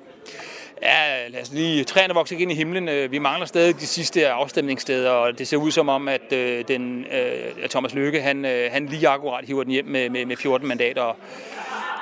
[0.82, 2.90] Ja, lad os lige, træerne vokser ikke ind i himlen.
[2.90, 6.64] Øh, vi mangler stadig de sidste afstemningssteder, og det ser ud som om, at øh,
[6.68, 10.38] den, øh, at Thomas Løkke, han, han lige akkurat hiver den hjem med, med, med
[10.38, 11.18] 14 mandater.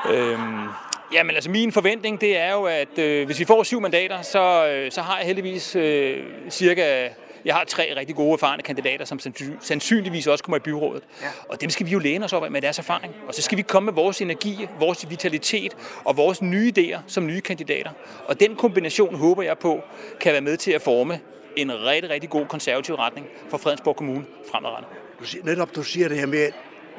[0.10, 0.68] Øhm,
[1.14, 4.68] Jamen altså min forventning det er jo, at øh, hvis vi får syv mandater, så,
[4.68, 7.10] øh, så har jeg heldigvis øh, cirka
[7.46, 9.20] jeg har tre rigtig gode erfarne kandidater, som
[9.60, 11.04] sandsynligvis også kommer i byrådet.
[11.22, 11.28] Ja.
[11.50, 13.14] Og dem skal vi jo læne os op af med deres erfaring.
[13.28, 17.28] Og så skal vi komme med vores energi, vores vitalitet og vores nye idéer som
[17.28, 17.92] nye kandidater.
[18.26, 19.82] Og den kombination håber jeg på,
[20.20, 21.20] kan være med til at forme
[21.56, 24.90] en rigtig, rigtig god konservativ retning for Fredensborg Kommune fremadrettet.
[25.20, 26.50] Du siger, netop du siger det her med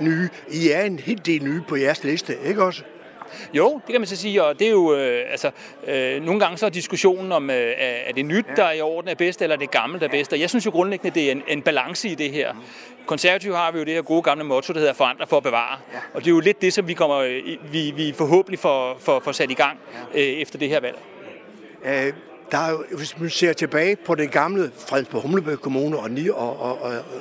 [0.00, 0.28] nye.
[0.52, 2.82] I er en helt del nye på jeres liste, ikke også?
[3.52, 5.50] Jo, det kan man så sige, og det er jo, øh, altså,
[5.86, 9.10] øh, nogle gange så er diskussionen om, øh, er det nyt, der er i orden
[9.10, 11.28] er bedst, eller er det gamle, der er bedst, og jeg synes jo grundlæggende, det
[11.28, 12.54] er en, en balance i det her.
[13.06, 15.78] Konservative har vi jo det her gode gamle motto, der hedder forandre for at bevare,
[16.14, 19.32] og det er jo lidt det, som vi, kommer, vi, vi forhåbentlig får, får, får
[19.32, 19.78] sat i gang
[20.14, 20.96] øh, efter det her valg.
[22.50, 26.60] Der er jo, hvis man ser tilbage på det gamle Fredensborg Humlebæk Kommune og, og,
[26.60, 26.78] og,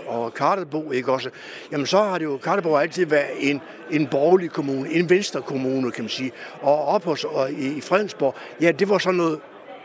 [0.08, 1.30] og, og Kartebo, ikke også,
[1.72, 3.62] jamen så har det jo, Kartebo altid været en,
[3.92, 6.32] en borgerlig kommune, en venstre kommune, kan man sige.
[6.62, 9.40] Og op hos, og i, i Fredensborg, ja, det var sådan noget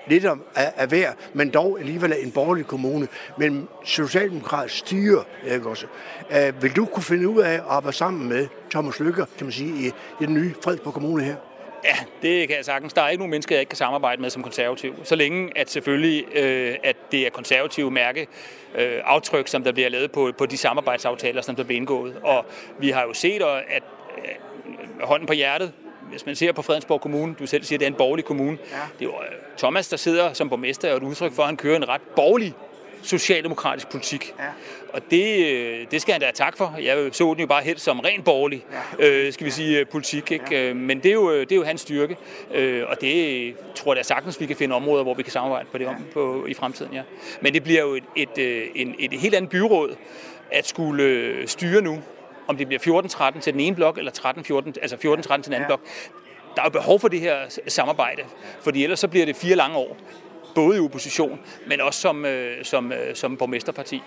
[0.06, 0.38] lidt af,
[0.76, 5.86] af hver, men dog alligevel en borgerlig kommune, men socialdemokratisk styre, ikke også.
[6.30, 9.52] Uh, vil du kunne finde ud af at arbejde sammen med Thomas Lykker, kan man
[9.52, 11.36] sige, i, i den nye Fredensborg Kommune her?
[11.84, 12.92] Ja, det kan jeg sagtens.
[12.92, 14.94] Der er ikke nogen mennesker, jeg ikke kan samarbejde med som konservativ.
[15.04, 18.26] Så længe, at selvfølgelig, øh, at det er konservative mærke,
[18.74, 22.16] øh, aftryk, som der bliver lavet på, på de samarbejdsaftaler, som der bliver indgået.
[22.22, 22.44] Og
[22.78, 23.82] vi har jo set, at
[24.18, 25.72] øh, hånden på hjertet,
[26.10, 28.58] hvis man ser på Fredensborg Kommune, du selv siger, at det er en borgerlig kommune.
[28.70, 28.76] Ja.
[28.98, 31.56] Det er jo øh, Thomas, der sidder som borgmester, og et udtryk for, at han
[31.56, 32.54] kører en ret borgerlig
[33.02, 34.34] socialdemokratisk politik.
[34.38, 34.44] Ja.
[34.92, 36.74] Og det, øh, det skal han da have tak for.
[36.82, 38.64] Jeg så den jo bare helt som ren borgerlig,
[38.98, 39.06] ja.
[39.06, 40.32] øh, skal vi sige, øh, politik.
[40.32, 40.44] Ikke?
[40.50, 40.62] Ja.
[40.62, 42.16] Øh, men det er, jo, det er jo hans styrke,
[42.54, 45.68] øh, og det tror jeg da sagtens, vi kan finde områder, hvor vi kan samarbejde
[45.72, 46.94] på det om, på, i fremtiden.
[46.94, 47.02] Ja.
[47.40, 48.38] Men det bliver jo et, et,
[48.74, 49.96] et, et helt andet byråd
[50.52, 52.02] at skulle styre nu,
[52.46, 53.02] om det bliver
[53.34, 55.66] 14-13 til den ene blok, eller 13-14, altså 14-13 til den anden ja.
[55.66, 55.80] blok.
[56.56, 58.22] Der er jo behov for det her samarbejde,
[58.60, 59.96] fordi ellers så bliver det fire lange år
[60.62, 64.02] både i opposition, men også som, øh, som, øh, som borgmesterparti.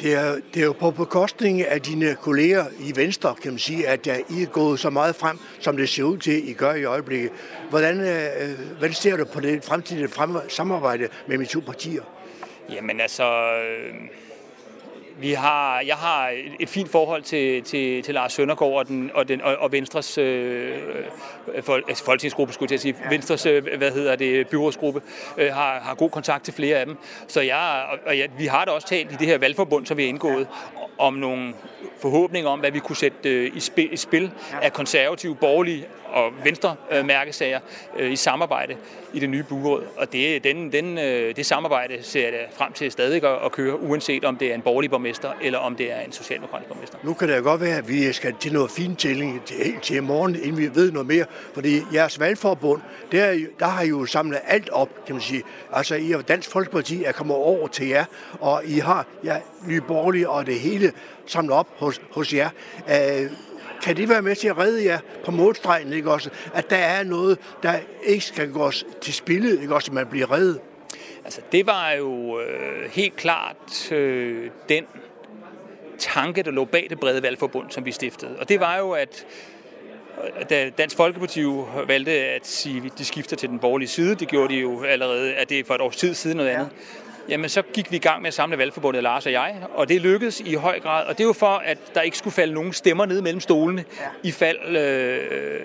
[0.00, 3.88] Det er, det er jo på bekostning af dine kolleger i Venstre, kan man sige,
[3.88, 6.74] at der I er gået så meget frem, som det ser ud til, I gør
[6.74, 7.30] i øjeblikket.
[7.70, 12.02] Hvordan, øh, hvordan ser du på det fremtidige frem, samarbejde med de to partier?
[12.70, 13.94] Jamen altså, øh,
[15.18, 19.10] vi har, jeg har et, et fint forhold til, til, til Lars Søndergaard og, den,
[19.14, 20.78] og, den, og, og Venstres øh,
[21.62, 22.96] fol, altså folketingsgruppe, skulle jeg sige.
[23.10, 25.02] Venstres, øh, hvad hedder det, byrådsgruppe,
[25.38, 26.96] øh, har, har god kontakt til flere af dem.
[27.28, 30.02] Så jeg, og jeg, vi har da også talt i det her valgforbund, som vi
[30.02, 30.46] har indgået,
[30.98, 31.54] om nogle
[32.00, 34.30] forhåbninger om, hvad vi kunne sætte øh, i, spil, i spil
[34.62, 37.60] af konservative, borgerlige og venstre øh, mærkesager
[37.98, 38.76] øh, i samarbejde
[39.12, 39.84] i det nye byråd.
[39.96, 43.80] Og det, den, den, øh, det samarbejde ser jeg frem til stadig at, at køre,
[43.80, 46.98] uanset om det er en borgerlig borgmester, eller om det er en socialdemokratisk borgmester.
[47.02, 50.34] Nu kan det godt være, at vi skal til noget fintælling til, til i morgen,
[50.34, 51.24] inden vi ved noget mere.
[51.54, 52.80] Fordi jeres valgforbund,
[53.12, 55.42] der, der har jo samlet alt op, kan man sige.
[55.72, 58.04] Altså, I og Dansk Folkeparti er kommet over til jer,
[58.40, 59.36] og I har ja,
[59.66, 60.92] Nye Borgerlige og det hele
[61.26, 62.50] samlet op hos, hos jer.
[62.88, 63.30] Øh,
[63.82, 66.30] kan det være med til at redde jer på målstregen, ikke også?
[66.54, 70.32] At der er noget, der ikke skal gås til spillet, ikke også, at man bliver
[70.32, 70.60] reddet?
[71.24, 74.84] Altså, det var jo øh, helt klart øh, den
[75.98, 78.36] tanke, der lå bag det brede valgforbund, som vi stiftede.
[78.38, 79.26] Og det var jo, at
[80.50, 81.44] da Dansk Folkeparti
[81.86, 85.34] valgte at sige, at de skifter til den borgerlige side, det gjorde de jo allerede,
[85.34, 86.70] at det er for et års tid siden noget andet,
[87.28, 90.00] jamen så gik vi i gang med at samle valgforbundet, Lars og jeg, og det
[90.00, 92.72] lykkedes i høj grad, og det er jo for, at der ikke skulle falde nogen
[92.72, 94.04] stemmer ned mellem stolene, ja.
[94.22, 95.60] i fald, øh,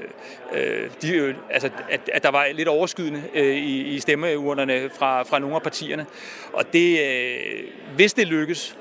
[0.53, 5.23] øh, de, øh, altså, at, at der var lidt overskydende øh, i, i stemmeurnerne fra,
[5.23, 6.05] fra nogle af partierne.
[6.53, 7.63] Og det, øh,
[7.95, 8.77] hvis det lykkes,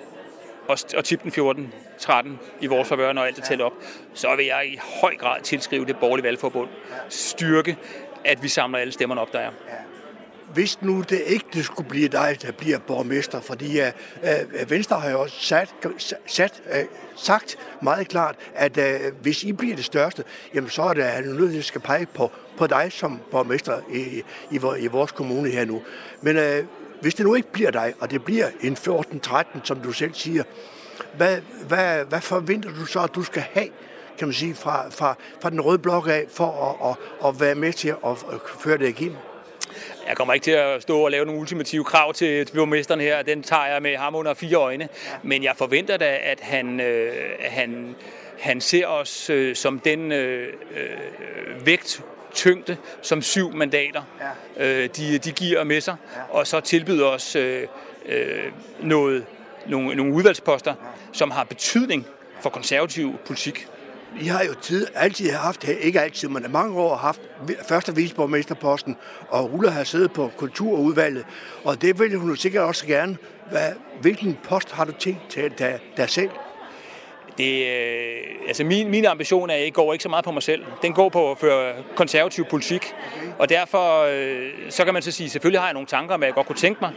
[0.68, 3.72] og, og tippe den 14 13 i vores favør, når alt er talt op,
[4.14, 6.68] så vil jeg i høj grad tilskrive det borgerlige valgforbund
[7.08, 7.76] styrke,
[8.24, 9.50] at vi samler alle stemmerne op, der er
[10.54, 15.10] hvis nu det ikke det skulle blive dig, der bliver borgmester, fordi uh, Venstre har
[15.10, 15.74] jo også sat,
[16.26, 16.78] sat, uh,
[17.16, 20.24] sagt meget klart, at uh, hvis I bliver det største,
[20.54, 24.22] jamen så er det nødt til at skal pege på, på dig som borgmester i,
[24.50, 25.82] i, i vores kommune her nu.
[26.22, 26.66] Men uh,
[27.00, 30.42] hvis det nu ikke bliver dig, og det bliver en 14-13, som du selv siger,
[31.16, 31.38] hvad,
[31.68, 33.68] hvad, hvad forventer du så, at du skal have
[34.18, 37.54] kan man sige, fra, fra, fra den røde blok af, for at, at, at være
[37.54, 39.16] med til at, at føre det igennem?
[40.08, 43.22] Jeg kommer ikke til at stå og lave nogle ultimative krav til borgmesteren her.
[43.22, 44.88] Den tager jeg med ham under fire øjne.
[45.22, 47.96] Men jeg forventer da, at han, øh, han,
[48.40, 52.02] han ser os øh, som den øh, øh, vægt,
[52.34, 54.02] tyngde, som syv mandater,
[54.56, 55.96] øh, de, de giver med sig,
[56.30, 57.66] og så tilbyder os øh,
[58.06, 59.26] øh, noget,
[59.66, 60.74] nogle, nogle udvalgsposter,
[61.12, 62.06] som har betydning
[62.40, 63.66] for konservativ politik.
[64.20, 67.20] I har jo tid, altid haft, ikke altid, men mange år haft
[67.68, 68.96] første viceborgmesterposten,
[69.28, 71.24] og Ulla har siddet på kulturudvalget,
[71.64, 73.16] og det vil hun sikkert også gerne.
[73.50, 76.30] Hvad, hvilken post har du tænkt til dig, dig selv?
[77.38, 80.64] Det, øh, altså min, min ambition er, går ikke så meget på mig selv.
[80.82, 82.94] Den går på at føre konservativ politik.
[83.38, 86.28] Og derfor øh, så kan man så sige, selvfølgelig har jeg nogle tanker om, hvad
[86.28, 86.92] jeg godt kunne tænke mig,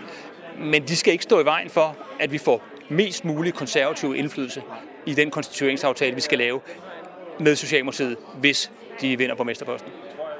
[0.60, 4.62] men de skal ikke stå i vejen for, at vi får mest mulig konservativ indflydelse
[5.06, 6.60] i den konstitueringsaftale, vi skal lave
[7.40, 8.72] med Socialdemokratiet, hvis
[9.02, 9.92] de vinder på mesterposten.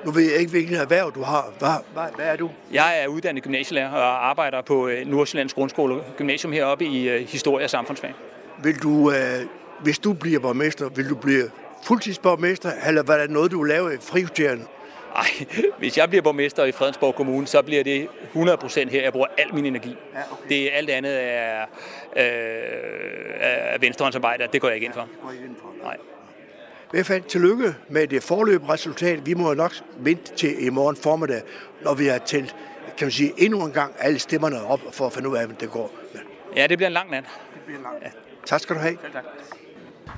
[0.06, 1.54] Nu ved jeg ikke, hvilken erhverv du har.
[1.60, 2.50] Hvad, hvad, hvad er du?
[2.72, 7.66] Jeg er uddannet gymnasielærer og arbejder på øh, Nordsjællands Grundskole Gymnasium heroppe i øh, historie
[7.66, 8.14] og samfundsfag.
[8.64, 9.18] Vil du, øh,
[9.84, 11.50] hvis du bliver borgmester, vil du blive
[11.84, 14.62] fuldtidsborgmester, eller hvad er det noget, du laver i frikvartererne?
[15.14, 15.26] Nej,
[15.80, 19.02] hvis jeg bliver borgmester i Fredensborg Kommune, så bliver det 100% her.
[19.02, 19.96] Jeg bruger al min energi.
[20.14, 20.50] Ja, okay.
[20.50, 21.62] Det alt andet er,
[22.16, 22.24] øh,
[23.40, 25.08] er venstrehåndsarbejde, det går jeg ikke ind for.
[25.84, 25.98] Nej.
[26.90, 29.26] I hvert fald tillykke med det forløb resultat.
[29.26, 31.42] Vi må nok vente til i morgen formiddag,
[31.84, 32.56] når vi har talt
[33.00, 35.62] kan man sige, endnu en gang alle stemmerne op for at finde ud af, hvordan
[35.62, 35.92] det går.
[36.56, 37.24] Ja, det bliver en lang nat.
[37.54, 38.12] Det bliver en lang nat.
[38.14, 38.46] Ja.
[38.48, 38.98] Tak skal du have.
[39.02, 39.24] Selv tak.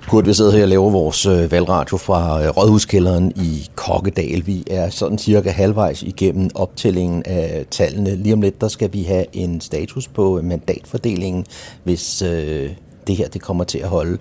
[0.10, 4.48] Kurt, vi sidder her og laver vores øh, valgradio fra øh, Rådhuskælderen i Kokkedal.
[4.48, 8.16] Vi er sådan cirka halvvejs igennem optællingen af tallene.
[8.16, 11.46] Lige om lidt, der skal vi have en status på mandatfordelingen,
[11.84, 12.70] hvis øh,
[13.08, 14.18] det her det kommer til at holde.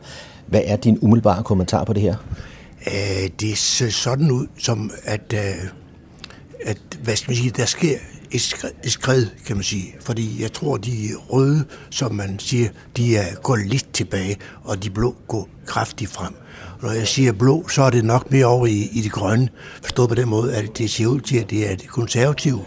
[0.51, 2.17] Hvad er din umiddelbare kommentar på det her?
[2.87, 5.69] Øh, det ser sådan ud, som at, øh,
[6.65, 7.99] at hvad skal man sige, der sker
[8.31, 9.95] et skred, et skred, kan man sige.
[10.01, 14.91] Fordi jeg tror, de røde, som man siger, de er gået lidt tilbage, og de
[14.91, 16.35] blå går kraftigt frem.
[16.83, 19.49] Når jeg siger blå, så er det nok mere over i, i det grønne.
[19.83, 22.61] Forstået på den måde, at det ser ud til, at det er det konservative,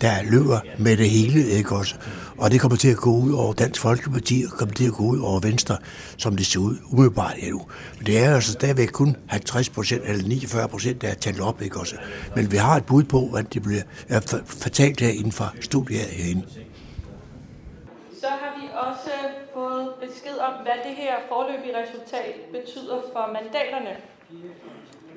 [0.00, 1.94] der løber med det hele, ikke også?
[2.38, 5.02] Og det kommer til at gå ud over Dansk Folkeparti, og kommer til at gå
[5.04, 5.76] ud over Venstre,
[6.16, 7.62] som det ser ud umiddelbart endnu.
[7.96, 11.62] Men det er altså stadigvæk kun 50 procent eller 49 procent, der er talt op,
[11.62, 11.96] ikke også?
[12.36, 13.82] Men vi har et bud på, at det bliver
[14.46, 16.44] fortalt her inden for studiet herinde.
[18.20, 19.10] Så har vi også
[19.54, 23.96] fået besked om, hvad det her forløbige resultat betyder for mandaterne.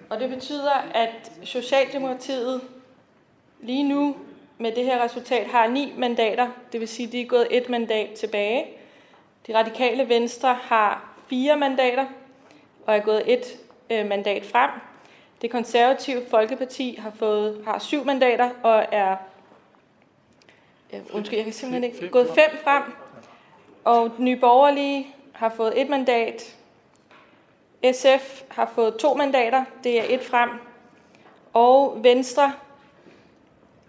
[0.09, 2.61] Og det betyder, at Socialdemokratiet
[3.63, 4.15] lige nu
[4.61, 7.69] med det her resultat har ni mandater, det vil sige, at de er gået et
[7.69, 8.65] mandat tilbage.
[9.47, 12.05] De radikale venstre har fire mandater
[12.85, 13.59] og er gået et
[13.89, 14.69] øh, mandat frem.
[15.41, 19.15] Det konservative Folkeparti har fået har syv mandater og er
[20.93, 22.83] øh, undskyld, jeg kan simpelthen ikke gået fem frem.
[23.83, 26.55] Og Nye Borgerlige har fået et mandat.
[27.91, 30.49] SF har fået to mandater, det er et frem.
[31.53, 32.53] Og Venstre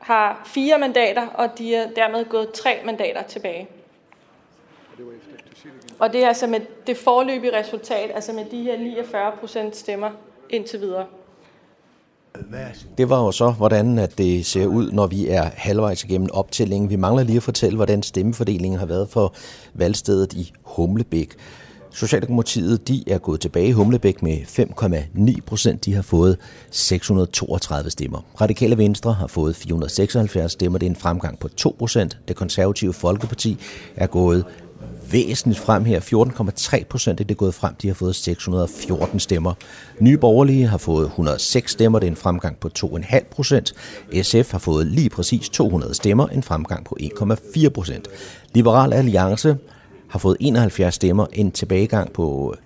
[0.02, 3.68] har fire mandater, og de er dermed gået tre mandater tilbage.
[5.98, 10.10] Og det er altså med det forløbige resultat, altså med de her 49 procent stemmer
[10.50, 11.06] indtil videre.
[12.98, 16.90] Det var jo så, hvordan at det ser ud, når vi er halvvejs igennem optællingen.
[16.90, 19.34] Vi mangler lige at fortælle, hvordan stemmefordelingen har været for
[19.74, 21.36] valgstedet i Humlebæk.
[21.94, 25.84] Socialdemokratiet de er gået tilbage i Humlebæk med 5,9 procent.
[25.84, 26.38] De har fået
[26.70, 28.24] 632 stemmer.
[28.40, 30.78] Radikale Venstre har fået 476 stemmer.
[30.78, 32.18] Det er en fremgang på 2 procent.
[32.28, 33.58] Det konservative Folkeparti
[33.96, 34.44] er gået
[35.10, 36.00] væsentligt frem her.
[36.00, 37.74] 14,3 procent er det gået frem.
[37.74, 39.54] De har fået 614 stemmer.
[40.00, 41.98] Nye Borgerlige har fået 106 stemmer.
[41.98, 43.74] Det er en fremgang på 2,5 procent.
[44.22, 46.26] SF har fået lige præcis 200 stemmer.
[46.26, 48.08] En fremgang på 1,4 procent.
[48.54, 49.56] Liberal Alliance
[50.12, 52.62] har fået 71 stemmer, en tilbagegang på øh,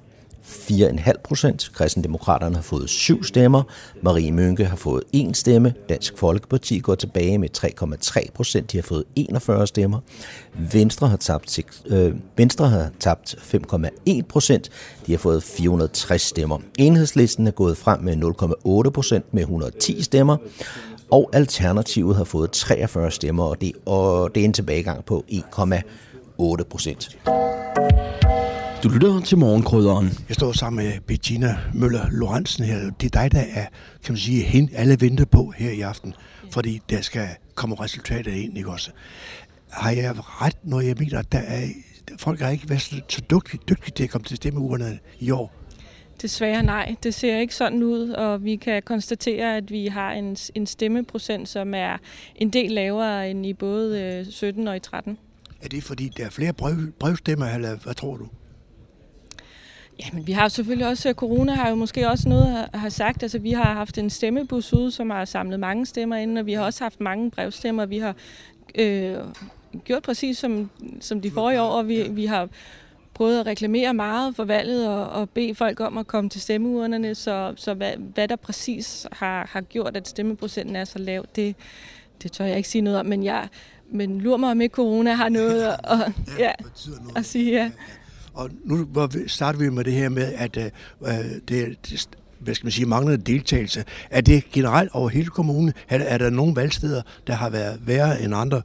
[0.46, 1.70] 4,5 procent.
[1.74, 3.62] Kristendemokraterne har fået 7 stemmer.
[4.02, 5.74] Marie Mønke har fået 1 stemme.
[5.88, 8.72] Dansk Folkeparti går tilbage med 3,3 procent.
[8.72, 9.98] De har fået 41 stemmer.
[10.72, 14.70] Venstre har tabt, 6, øh, Venstre har tabt 5,1 procent.
[15.06, 16.58] De har fået 460 stemmer.
[16.78, 18.16] Enhedslisten er gået frem med
[18.86, 20.36] 0,8 procent med 110 stemmer.
[21.10, 25.82] Og Alternativet har fået 43 stemmer, og det, og det er en tilbagegang på 1,8
[26.70, 27.18] procent.
[28.82, 30.06] Du lytter til morgenkrydderen.
[30.28, 32.90] Jeg står sammen med Bettina Møller Lorentzen her.
[33.00, 33.66] Det er dig, der er,
[34.04, 36.14] kan man sige, hende alle venter på her i aften,
[36.52, 38.90] fordi der skal komme resultatet ind, ikke også?
[39.70, 41.66] Har jeg ret, når jeg mener, at der er,
[42.18, 45.52] folk har ikke været så dygtige, dygtige til at komme til stemmeurnerne i år?
[46.22, 50.36] Desværre nej, det ser ikke sådan ud, og vi kan konstatere, at vi har en,
[50.54, 51.96] en stemmeprocent, som er
[52.36, 55.18] en del lavere end i både 17 og i 13.
[55.62, 58.28] Er det fordi, der er flere brev, brevstemmer, eller hvad tror du?
[60.00, 63.22] Ja, men vi har selvfølgelig også, corona har jo måske også noget at have sagt.
[63.22, 66.52] Altså, vi har haft en stemmebus ude, som har samlet mange stemmer ind, og vi
[66.52, 67.86] har også haft mange brevstemmer.
[67.86, 68.16] Vi har
[68.74, 69.16] øh,
[69.84, 72.48] gjort præcis som, som de forrige år, og vi, vi har
[73.14, 77.14] prøvet at reklamere meget for valget og, og bede folk om at komme til stemmeurnerne,
[77.14, 81.56] så, så hvad, hvad der præcis har, har gjort, at stemmeprocenten er så lav, det,
[82.22, 83.48] det tør jeg ikke sige noget om, men jeg,
[83.90, 86.52] men lur mig om ikke corona har noget at, at, ja,
[87.16, 87.52] at sige.
[87.52, 87.70] Ja.
[88.34, 88.88] Og nu
[89.26, 90.70] starter vi med det her med, at øh,
[91.48, 92.08] det, det
[92.38, 93.84] hvad skal man sige, manglende deltagelse.
[94.10, 95.72] Er det generelt over hele kommunen?
[95.88, 98.62] Er, er der nogle valgsteder, der har været værre end andre?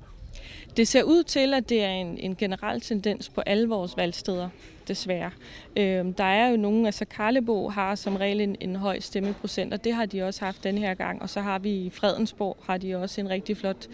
[0.77, 4.49] Det ser ud til, at det er en, en generel tendens på alle vores valgsteder,
[4.87, 5.31] desværre.
[5.77, 9.83] Øhm, der er jo nogen, altså Karlebo har som regel en, en høj stemmeprocent, og
[9.83, 11.21] det har de også haft denne her gang.
[11.21, 13.87] Og så har vi i Fredensborg, har de også en rigtig flot,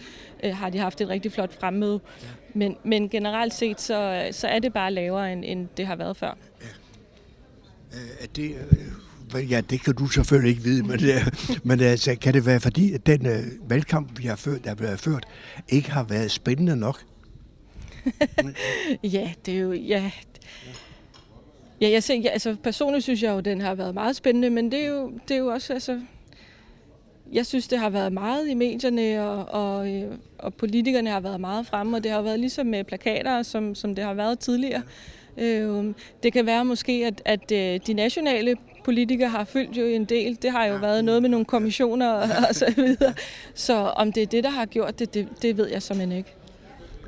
[0.44, 2.00] øh, har de haft et rigtig flot fremmøde.
[2.54, 6.16] Men, men generelt set, så, så er det bare lavere, end, end det har været
[6.16, 6.36] før.
[6.60, 6.66] Ja.
[8.20, 8.54] Er det,
[9.50, 11.00] ja, det kan du selvfølgelig ikke vide, men,
[11.64, 14.76] men altså, kan det være fordi, at den uh, valgkamp, vi har ført, der har
[14.76, 15.26] været ført,
[15.68, 17.04] ikke har været spændende nok?
[19.02, 19.72] ja, det er jo...
[19.72, 20.10] Ja,
[21.80, 24.50] ja jeg ser, ja, altså, personligt synes jeg jo, at den har været meget spændende,
[24.50, 25.72] men det er jo, det er jo også...
[25.72, 26.00] Altså,
[27.32, 31.40] jeg synes, det har været meget i medierne, og, og, øh, og politikerne har været
[31.40, 34.82] meget fremme, og det har været ligesom med plakater, som, som det har været tidligere.
[35.36, 40.04] Øh, det kan være måske, at, at øh, de nationale politikere har fyldt jo en
[40.04, 40.38] del.
[40.42, 43.14] Det har jo været noget med nogle kommissioner og, og så videre.
[43.54, 46.34] Så om det er det, der har gjort det, det, det ved jeg simpelthen ikke.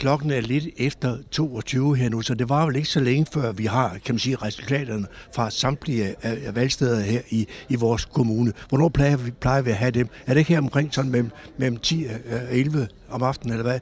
[0.00, 3.52] Klokken er lidt efter 22 her nu, så det var vel ikke så længe før
[3.52, 8.52] vi har, kan man sige, resultaterne fra samtlige af valgsteder her i, i vores kommune.
[8.68, 10.08] Hvornår plejer vi, plejer vi at have dem?
[10.26, 13.80] Er det ikke her omkring sådan mellem, mellem 10 og 11 om aftenen, eller hvad?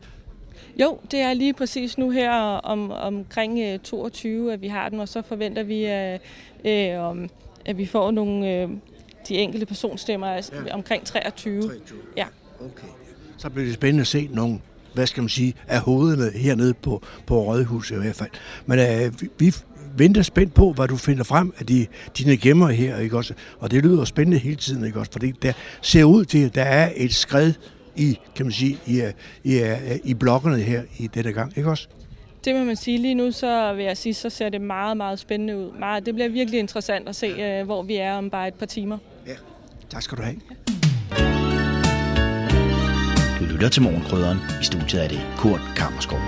[0.80, 5.08] Jo, det er lige præcis nu her om, omkring 22, at vi har den, og
[5.08, 6.20] så forventer vi, at,
[6.64, 7.28] øh,
[7.66, 8.68] at vi får nogle øh,
[9.28, 10.74] de enkelte personstemmer altså ja.
[10.74, 11.62] omkring 23.
[11.62, 11.98] 23.
[12.16, 12.26] Ja.
[12.60, 12.88] Okay.
[13.38, 14.60] Så bliver det spændende at se nogle
[14.98, 18.30] hvad skal man sige, af hovederne hernede på, på Rådhuset i hvert fald.
[18.66, 19.54] Men øh, vi,
[19.96, 21.86] venter spændt på, hvad du finder frem af de,
[22.18, 23.34] dine gemmer her, ikke også?
[23.58, 25.12] Og det lyder spændende hele tiden, ikke også?
[25.12, 27.52] Fordi der ser ud til, at der er et skred
[27.96, 29.02] i, kan man sige, i,
[29.44, 29.74] i,
[30.04, 31.88] i, blokkerne her i denne gang, ikke også?
[32.44, 32.98] Det må man sige.
[32.98, 35.78] Lige nu så vil jeg sige, så ser det meget, meget spændende ud.
[35.78, 38.66] Meget, det bliver virkelig interessant at se, øh, hvor vi er om bare et par
[38.66, 38.98] timer.
[39.26, 39.34] Ja,
[39.90, 40.36] tak skal du have.
[43.40, 44.38] Du lytter til Morgenkrydderen.
[44.60, 46.18] I studiet er det Kurt Kammerskov.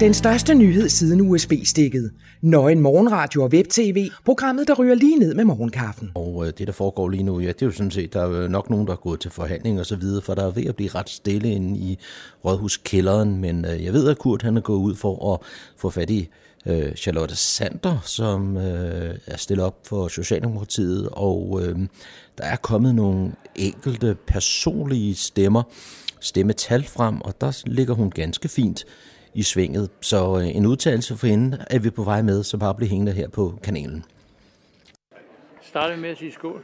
[0.00, 2.10] Den største nyhed siden USB-stikket.
[2.42, 4.10] Nøgen morgenradio og web-tv.
[4.24, 6.10] Programmet, der ryger lige ned med morgenkaffen.
[6.14, 8.48] Og øh, det, der foregår lige nu, ja, det er jo sådan set, der er
[8.48, 10.76] nok nogen, der er gået til forhandling og så videre, for der er ved at
[10.76, 11.98] blive ret stille inde i
[12.44, 15.40] Rådhuskælderen, men øh, jeg ved, at Kurt han er gået ud for at
[15.76, 16.28] få fat i
[16.66, 21.78] øh, Charlotte Sander, som øh, er stillet op for Socialdemokratiet, og øh,
[22.38, 25.62] der er kommet nogle enkelte personlige stemmer,
[26.20, 28.84] stemmetal frem, og der ligger hun ganske fint
[29.34, 29.90] i svinget.
[30.00, 33.12] Så øh, en udtalelse for hende er vi på vej med, så bare bliv hængende
[33.12, 34.04] her på kanalen.
[35.62, 36.62] Starter med at sige skål.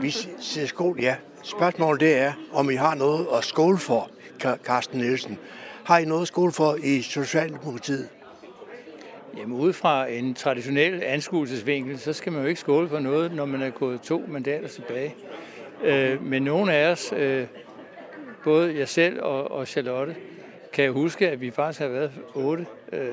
[0.00, 1.16] Vi siger skål, ja.
[1.42, 4.10] Spørgsmålet det er, om I har noget at skåle for,
[4.64, 5.38] Carsten Nielsen.
[5.84, 8.08] Har I noget at skåle for i Socialdemokratiet?
[9.36, 13.44] Jamen ud fra en traditionel anskuelsesvinkel, så skal man jo ikke skåle for noget, når
[13.44, 15.14] man er gået to mandater tilbage.
[15.82, 17.46] Øh, men nogle af os, øh,
[18.44, 20.16] både jeg selv og, og Charlotte,
[20.72, 23.08] kan jeg huske, at vi faktisk har været otte øh,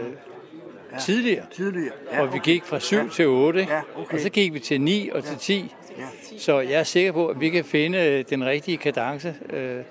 [0.92, 1.46] ja, tidligere.
[1.52, 1.94] tidligere.
[2.12, 3.08] Ja, og vi gik fra 7 ja.
[3.12, 4.14] til 8, ja, okay.
[4.14, 5.76] og så gik vi til 9 og til 10.
[5.98, 6.04] Ja.
[6.38, 9.84] Så jeg er sikker på, at vi kan finde øh, den rigtige kadence øh,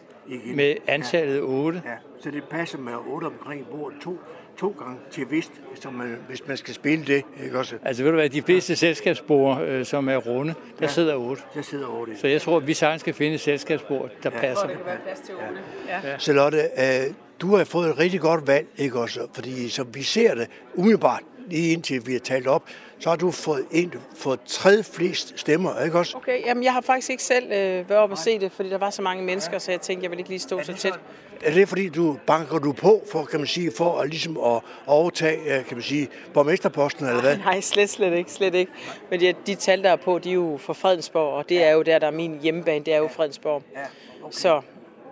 [0.55, 1.83] med antallet 8.
[1.85, 1.91] Ja.
[2.20, 4.18] Så det passer med 8 omkring bordet to,
[4.61, 7.23] to gange til vist, som man, hvis man skal spille det.
[7.45, 7.77] Ikke også?
[7.85, 8.75] Altså ved du hvad, de fleste ja.
[8.75, 10.87] selskabsbord, øh, som er runde, der ja.
[10.87, 11.43] sidder 8.
[11.55, 12.17] Der sidder 8.
[12.17, 14.41] Så jeg tror, at vi sagtens skal finde et selskabsbord, der ja.
[14.41, 14.67] passer.
[14.67, 15.47] Hvor det kan være plads til 8.
[15.89, 16.11] Ja.
[16.11, 16.19] Ja.
[16.19, 19.21] Charlotte, øh, du har fået et rigtig godt valg, ikke også?
[19.35, 22.63] Fordi som vi ser det umiddelbart, lige indtil vi har talt op,
[23.01, 26.17] så har du fået, en, fået tredje flest stemmer, ikke også?
[26.17, 28.79] Okay, jamen jeg har faktisk ikke selv øh, været op og se det, fordi der
[28.79, 31.01] var så mange mennesker, så jeg tænkte, jeg vil ikke lige stå så tæt.
[31.45, 34.61] Er det fordi, du banker du på for, kan man sige, for at, ligesom at
[34.87, 37.37] overtage, øh, kan man sige, borgmesterposten, eller hvad?
[37.47, 38.73] Nej, slet, slet ikke, slet ikke.
[39.11, 41.71] Men de, de tal, der er på, de er jo fra Fredensborg, og det er
[41.71, 43.63] jo der, der er min hjemmebane, det er jo Fredensborg.
[43.75, 43.81] Ja,
[44.23, 44.33] okay.
[44.33, 44.61] Så,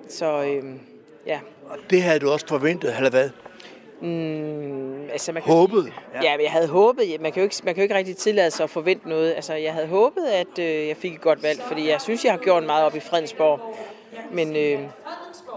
[0.09, 0.65] så øh,
[1.27, 1.41] ja.
[1.69, 3.31] Og det havde du også forventet, eller hvad?
[4.01, 5.93] Mm, altså man kan håbet?
[6.15, 6.21] Ja.
[6.23, 7.21] ja, jeg havde håbet.
[7.21, 9.35] Man kan, jo ikke, man kan jo ikke rigtig tillade sig at forvente noget.
[9.35, 12.33] Altså, jeg havde håbet, at øh, jeg fik et godt valg, fordi jeg synes, jeg
[12.33, 13.77] har gjort meget op i Fredensborg.
[14.33, 14.81] Men øh,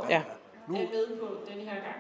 [0.10, 0.22] ja.
[0.68, 0.78] Nu,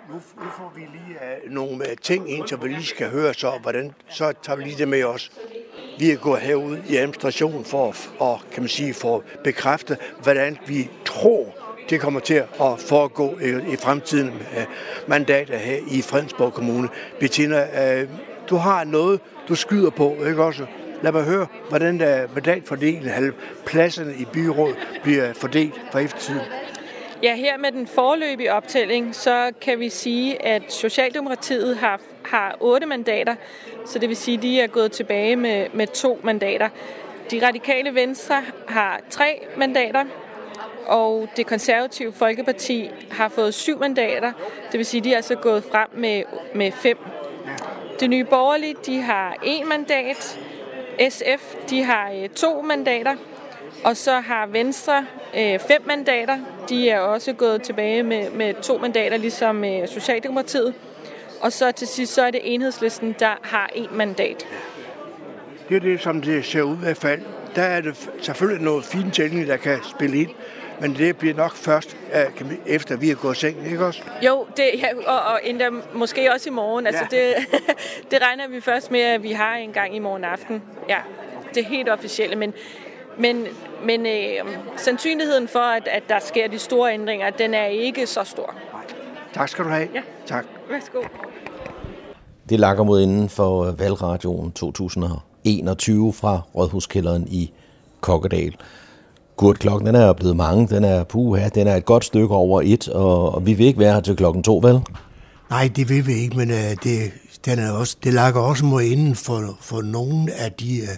[0.09, 3.33] nu, nu får vi lige uh, nogle uh, ting ind, så vi lige skal høre
[3.33, 5.31] så, hvordan, så tager vi lige det med os.
[5.99, 7.87] Vi er gået herud i administration for
[8.23, 11.60] at, kan man sige, for at bekræfte, hvordan vi tror,
[11.91, 14.65] det kommer til at foregå i, i fremtiden øh, med
[15.07, 16.89] mandater her i Fredensborg Kommune.
[17.19, 18.09] Bettina, øh,
[18.49, 20.65] du har noget, du skyder på, ikke også?
[21.01, 23.33] Lad mig høre, hvordan der mandatfordelingen,
[23.65, 26.41] pladserne i byrådet bliver fordelt for eftertiden.
[27.23, 32.87] Ja, her med den forløbige optælling, så kan vi sige, at Socialdemokratiet har, har otte
[32.87, 33.35] mandater,
[33.85, 36.69] så det vil sige, at de er gået tilbage med, med to mandater.
[37.31, 40.05] De radikale venstre har tre mandater,
[40.85, 44.31] og det konservative Folkeparti har fået syv mandater,
[44.71, 46.23] det vil sige, de er altså gået frem med,
[46.55, 46.97] med fem.
[47.99, 50.39] Det nye borgerlige, de har en mandat,
[51.09, 53.15] SF, de har øh, to mandater,
[53.83, 55.05] og så har Venstre
[55.37, 56.37] øh, fem mandater.
[56.69, 60.73] De er også gået tilbage med, med to mandater, ligesom øh, Socialdemokratiet.
[61.41, 64.47] Og så til sidst, så er det enhedslisten, der har en mandat.
[65.69, 67.21] Det er det, som det ser ud i hvert fald.
[67.55, 70.29] Der er det selvfølgelig noget fint tælling, der kan spille ind.
[70.81, 71.97] Men det bliver nok først,
[72.65, 74.01] efter vi er gået seng, ikke også?
[74.25, 76.87] Jo, det, ja, og, og endda måske også i morgen.
[76.87, 77.17] Altså, ja.
[77.17, 77.35] det,
[78.11, 80.61] det regner vi først med, at vi har en gang i morgen aften.
[80.89, 80.97] Ja,
[81.55, 82.35] det er helt officielle.
[82.35, 82.53] Men
[83.17, 83.45] men,
[83.85, 88.23] men øh, sandsynligheden for, at, at der sker de store ændringer, den er ikke så
[88.23, 88.55] stor.
[89.33, 89.87] Tak skal du have.
[89.93, 90.01] Ja.
[90.25, 90.45] Tak.
[90.69, 91.01] Værsgo.
[92.49, 97.51] Det lakker mod inden for valgradioen 2021 fra Rådhuskælderen i
[98.01, 98.55] Kokkedal.
[99.35, 100.67] Kurt, klokken den er blevet mange.
[100.67, 103.79] Den er puha, den er et godt stykke over et, og, og vi vil ikke
[103.79, 104.79] være her til klokken to, vel?
[105.49, 107.11] Nej, det vil vi ikke, men uh, det,
[107.45, 110.95] den er også, det lakker også mod inden for, for nogle af de uh,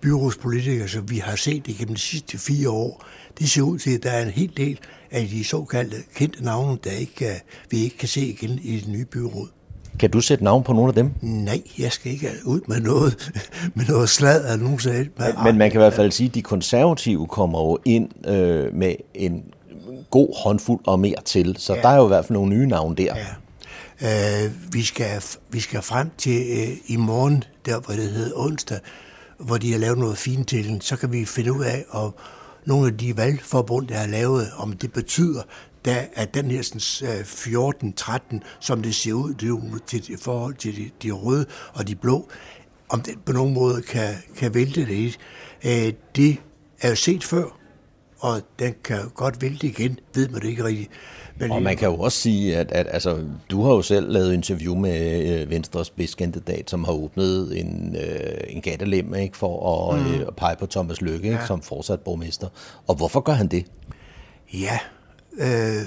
[0.00, 3.04] byrådspolitikere, som vi har set igennem de sidste fire år,
[3.38, 4.78] det ser ud til, at der er en hel del
[5.10, 7.34] af de såkaldte kendte navne, der ikke, øh,
[7.70, 9.48] vi ikke kan se igen i det nye byråd.
[9.98, 11.10] Kan du sætte navn på nogle af dem?
[11.20, 13.30] Nej, jeg skal ikke ud med noget,
[13.74, 15.08] med noget slad af nogen sagde.
[15.18, 18.74] Men, men man kan i hvert fald sige, at de konservative kommer jo ind øh,
[18.74, 19.44] med en
[20.10, 21.56] god håndfuld og mere til.
[21.58, 21.80] Så ja.
[21.80, 23.14] der er jo i hvert fald nogle nye navne der.
[23.16, 23.26] Ja.
[24.44, 28.78] Øh, vi, skal, vi skal frem til øh, i morgen, der hvor det hedder onsdag,
[29.38, 32.14] hvor de har lavet noget fint til den, så kan vi finde ud af, om
[32.66, 35.42] nogle af de valgforbund, der har lavet, om det betyder
[35.84, 40.76] der er den her sådan, 14-13, som det ser ud det til, i forhold til
[40.76, 42.28] de, de røde og de blå,
[42.88, 45.18] om den på nogen måde kan, kan vælte det.
[45.64, 46.36] Øh, det
[46.80, 47.58] er jo set før,
[48.18, 50.90] og den kan godt vælte igen, ved man det ikke rigtigt.
[51.40, 54.34] Men og man kan jo også sige, at, at altså, du har jo selv lavet
[54.34, 60.00] interview med øh, Venstres spidskandidat, som har åbnet en, øh, en gattelem ikke, for at,
[60.00, 60.14] mm.
[60.14, 61.46] øh, at pege på Thomas Lykke ikke, ja.
[61.46, 62.48] som fortsat borgmester.
[62.86, 63.64] Og hvorfor gør han det?
[64.52, 64.78] Ja,
[65.32, 65.82] øh,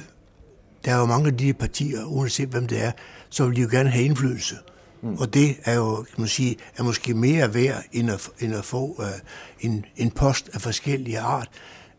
[0.86, 2.92] der er jo mange af de partier, uanset hvem det er,
[3.30, 4.56] så vil de jo gerne have indflydelse.
[5.02, 5.16] Mm.
[5.16, 8.66] Og det er jo, kan man sige, er måske mere værd, end at, end at
[8.66, 9.06] få uh,
[9.60, 11.50] en, en post af forskellige art.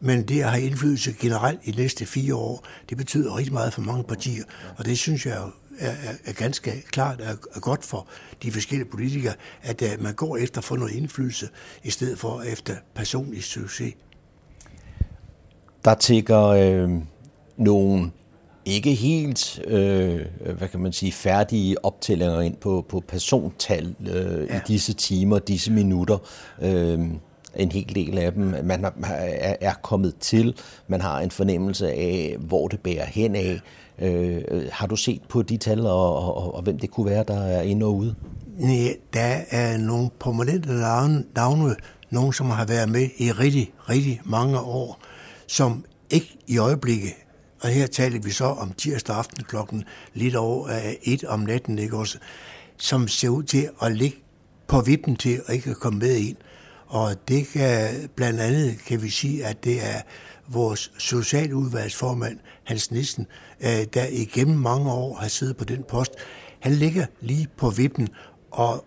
[0.00, 3.74] Men det at have indflydelse generelt i de næste fire år, det betyder rigtig meget
[3.74, 4.44] for mange partier.
[4.76, 8.06] Og det synes jeg jo er, er, er ganske klart er, er godt for
[8.42, 11.48] de forskellige politikere, at uh, man går efter at få noget indflydelse,
[11.82, 13.94] i stedet for efter personlig succes.
[15.84, 16.90] Der tigger øh,
[17.62, 18.10] nogle
[18.64, 20.20] ikke helt, øh,
[20.58, 24.56] hvad kan man sige, færdige optællinger ind på, på persontal øh, ja.
[24.56, 26.18] i disse timer, disse minutter.
[26.62, 27.00] Øh,
[27.56, 28.54] en hel del af dem.
[28.64, 30.56] Man er, er kommet til,
[30.86, 33.60] man har en fornemmelse af, hvor det bærer hen af.
[33.98, 34.42] Øh,
[34.72, 37.62] har du set på de tal, og, og, og hvem det kunne være, der er
[37.62, 38.14] inde og ude?
[38.58, 40.10] Nej, der er nogle
[40.66, 41.76] navne, navne,
[42.10, 45.00] nogen som har været med i rigtig, rigtig mange år,
[45.46, 47.12] som ikke i øjeblikket
[47.62, 49.84] og her taler vi så om tirsdag aften klokken
[50.14, 52.18] lidt over øh, et om natten, ikke også,
[52.76, 54.16] som ser ud til at ligge
[54.66, 56.36] på vippen til at ikke komme med ind.
[56.86, 60.00] Og det kan blandt andet, kan vi sige, at det er
[60.48, 63.26] vores socialudvalgsformand, Hans Nissen,
[63.60, 66.12] øh, der igennem mange år har siddet på den post.
[66.60, 68.08] Han ligger lige på vippen,
[68.50, 68.84] og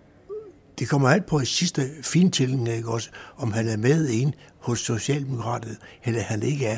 [0.80, 4.80] det kommer alt på i sidste fintælling, ikke også, om han er med ind hos
[4.80, 6.78] Socialdemokratiet, eller han ikke er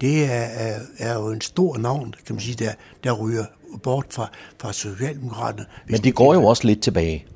[0.00, 2.72] det er, er, er jo en stor navn, kan man sige, der,
[3.04, 3.44] der ryger
[3.82, 4.30] bort fra,
[4.60, 5.66] fra Socialdemokraterne.
[5.88, 7.26] Men det går jo også lidt tilbage.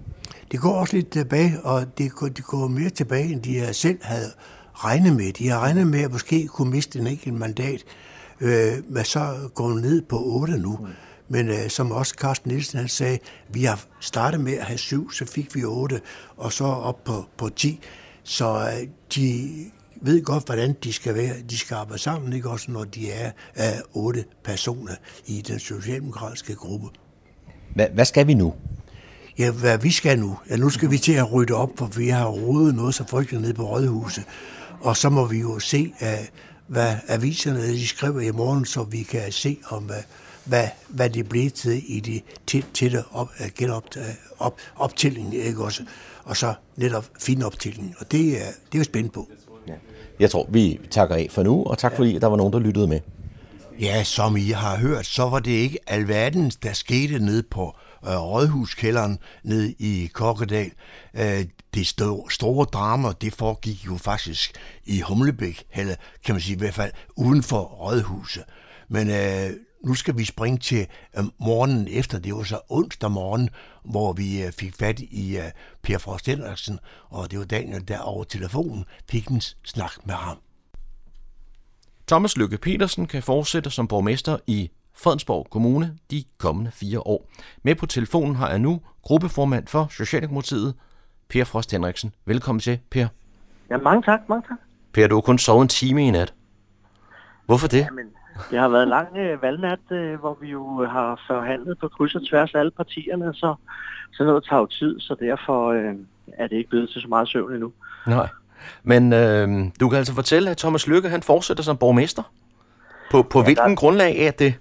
[0.53, 3.99] Det går også lidt tilbage, og det går, det går mere tilbage, end de selv
[4.03, 4.31] havde
[4.75, 5.33] regnet med.
[5.33, 7.85] De har regnet med at måske kunne miste en enkelt mandat,
[8.41, 10.77] øh, men så går ned på 8 nu.
[10.81, 10.87] Mm.
[11.29, 13.19] Men øh, som også Carsten Nielsen han sagde,
[13.53, 16.01] vi har startet med at have syv, så fik vi 8,
[16.37, 17.81] og så op på, på 10.
[18.25, 19.51] Så øh, de
[20.03, 21.35] ved godt, hvordan de skal være.
[21.51, 24.95] De skal arbejde sammen, ikke også, når de er af otte personer
[25.27, 26.89] i den socialdemokratiske gruppe.
[27.75, 28.55] Hvad, hvad skal vi nu?
[29.39, 30.39] Ja, hvad vi skal nu?
[30.51, 33.43] Ja, nu skal vi til at rydde op, for vi har rodet noget så frygteligt
[33.43, 34.25] ned på Rådhuset.
[34.81, 35.95] Og så må vi jo se,
[36.67, 39.91] hvad aviserne de skriver i morgen, så vi kan se, om
[40.45, 43.85] hvad, hvad det bliver til i de tætte op, genop,
[44.39, 45.85] op, optælling, ikke også?
[46.25, 47.95] Og så netop fin optælling.
[47.99, 49.29] Og det er, det er jo spændt på.
[50.23, 52.87] Jeg tror, vi takker af for nu, og tak fordi der var nogen, der lyttede
[52.87, 53.01] med.
[53.81, 58.17] Ja, som I har hørt, så var det ikke alverdens, der skete ned på øh,
[58.17, 60.71] Rådhuskælderen ned i Kokkedal.
[61.15, 61.45] Øh,
[61.75, 64.53] det store, store drama, det foregik jo faktisk
[64.85, 65.95] i Humlebæk, eller
[66.25, 68.45] kan man sige i hvert fald uden for Rådhuset.
[68.93, 70.87] Men øh, nu skal vi springe til
[71.19, 72.19] øh, morgenen efter.
[72.19, 73.49] Det var så onsdag morgen,
[73.85, 75.45] hvor vi øh, fik fat i øh,
[75.83, 76.79] Per Frost Henriksen,
[77.09, 80.39] og det var Daniel, der over telefonen fik en snak med ham.
[82.07, 87.31] Thomas Lykke Petersen kan fortsætte som borgmester i Fredensborg Kommune de kommende fire år.
[87.63, 90.75] Med på telefonen har jeg nu gruppeformand for Socialdemokratiet,
[91.29, 92.15] Per Frost Henriksen.
[92.25, 93.07] Velkommen til, Per.
[93.71, 94.59] Ja, mange tak, mange tak.
[94.93, 96.35] Per, du har kun sovet en time i nat.
[97.47, 97.79] Hvorfor det?
[97.79, 98.07] Jamen,
[98.51, 102.15] det har været en lang øh, valgnat, øh, hvor vi jo har forhandlet på kryds
[102.15, 103.55] og tværs af alle partierne, så,
[104.13, 105.95] så noget tager jo tid, så derfor øh,
[106.39, 107.73] er det ikke blevet til så meget søvn endnu.
[108.07, 108.29] Nej,
[108.83, 109.49] men øh,
[109.81, 112.23] du kan altså fortælle, at Thomas Lykke han fortsætter som borgmester.
[113.11, 113.77] På, på ja, hvilken der...
[113.77, 114.55] grundlag er det?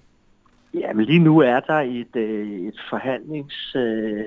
[0.74, 3.76] Jamen lige nu er der et, øh, et forhandlings...
[3.76, 4.24] Øh,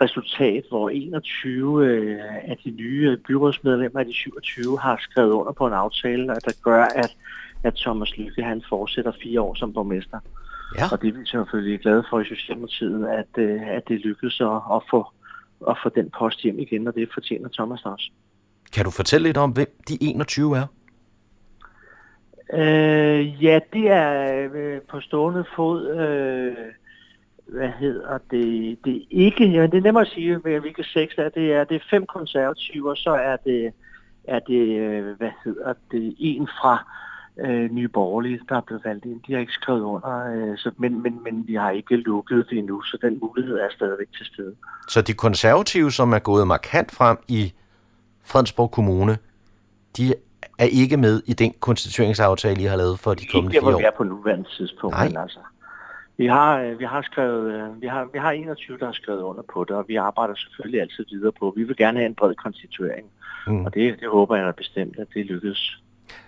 [0.00, 5.66] resultat, hvor 21 øh, af de nye byrådsmedlemmer af de 27 har skrevet under på
[5.66, 7.16] en aftale, der gør, at
[7.64, 10.18] at Thomas Lykke han fortsætter fire år som borgmester.
[10.78, 10.84] Ja.
[10.92, 14.46] Og det er vi selvfølgelig glade for i Socialdemokratiet, at, øh, at det lykkedes at,
[14.46, 15.06] at, få,
[15.68, 18.10] at få den post hjem igen, og det fortjener Thomas også.
[18.72, 20.66] Kan du fortælle lidt om, hvem de 21 er?
[22.52, 26.56] Øh, ja, det er øh, på stående fod, øh,
[27.46, 31.28] hvad hedder det, det er ikke, ja, det er nemmere at sige, hvilke seks er,
[31.28, 33.72] det er, det er fem konservative, og så er det,
[34.24, 36.90] er det, øh, hvad hedder det, en fra
[37.40, 39.20] øh, nye borgerlige, der er blevet valgt ind.
[39.26, 42.58] De har ikke skrevet under, øh, så, men, men, men vi har ikke lukket det
[42.58, 44.54] endnu, så den mulighed er stadigvæk til stede.
[44.88, 47.52] Så de konservative, som er gået markant frem i
[48.24, 49.18] Fredensborg Kommune,
[49.96, 50.14] de
[50.58, 53.70] er ikke med i den konstitueringsaftale, I har lavet for de kommende Ikke der, fire
[53.70, 53.78] hvor år.
[53.80, 55.08] vi er på nuværende tidspunkt, Nej.
[55.08, 55.38] men altså.
[56.16, 59.22] Vi har, øh, vi har skrevet, øh, vi har, vi har 21, der har skrevet
[59.22, 61.52] under på det, og vi arbejder selvfølgelig altid videre på.
[61.56, 63.06] Vi vil gerne have en bred konstituering,
[63.46, 63.64] Mm.
[63.64, 65.78] og det, det håber jeg da bestemt, at det lykkes.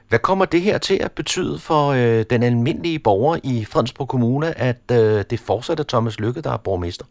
[0.09, 4.59] Hvad kommer det her til at betyde for øh, den almindelige borger i Fredensborg Kommune,
[4.59, 7.05] at øh, det fortsat er Thomas Lykke, der er borgmester?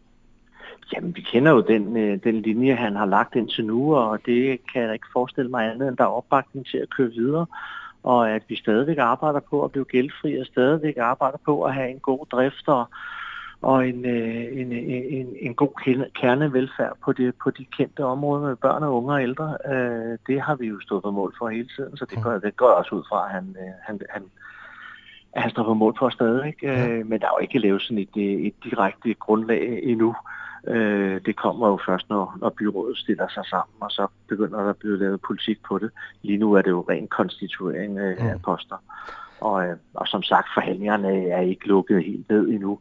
[0.94, 4.58] Jamen, vi kender jo den, øh, den linje, han har lagt indtil nu, og det
[4.72, 7.46] kan jeg ikke forestille mig andet, end der er opbakning til at køre videre,
[8.02, 11.90] og at vi stadigvæk arbejder på at blive gældfri, og stadigvæk arbejder på at have
[11.90, 12.88] en god drift og,
[13.62, 18.04] og en, øh, en, en, en, en god kerne- kernevelfærd på, det, på de kendte
[18.04, 19.56] områder med børn og unge og ældre.
[19.72, 22.56] Øh, det har vi jo stået på mål for hele tiden, så det går, det
[22.56, 24.22] går også ud fra, at han, øh, han, han,
[25.32, 26.54] at han står på mål for stadig.
[26.64, 30.16] Øh, men der er jo ikke lavet sådan et, øh, et direkte grundlag endnu.
[30.68, 34.70] Øh, det kommer jo først, når, når byrådet stiller sig sammen, og så begynder der
[34.70, 35.90] at blive lavet politik på det.
[36.22, 38.76] Lige nu er det jo ren konstituering øh, af poster.
[39.40, 42.78] Og, og som sagt, forhandlingerne er ikke lukket helt ned endnu.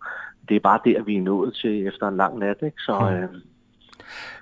[0.49, 2.57] Det er bare der, vi er nået til efter en lang nat.
[2.63, 2.77] Ikke?
[2.77, 3.41] Så øh,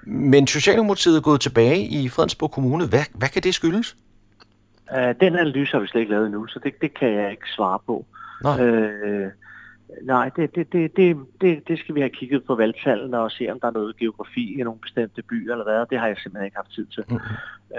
[0.03, 2.87] Men Socialdemokratiet er gået tilbage i Fredensborg Kommune.
[2.87, 3.95] Hvad, hvad kan det skyldes?
[4.91, 7.49] øh, den analyse har vi slet ikke lavet endnu, så det, det kan jeg ikke
[7.55, 8.05] svare på.
[8.43, 8.61] Nej.
[8.61, 9.31] Øh,
[10.01, 13.49] nej, det, det, det, det, det, det skal vi have kigget på valgtallene og se,
[13.51, 15.85] om der er noget geografi i nogle bestemte byer eller hvad.
[15.89, 17.03] Det har jeg simpelthen ikke haft tid til.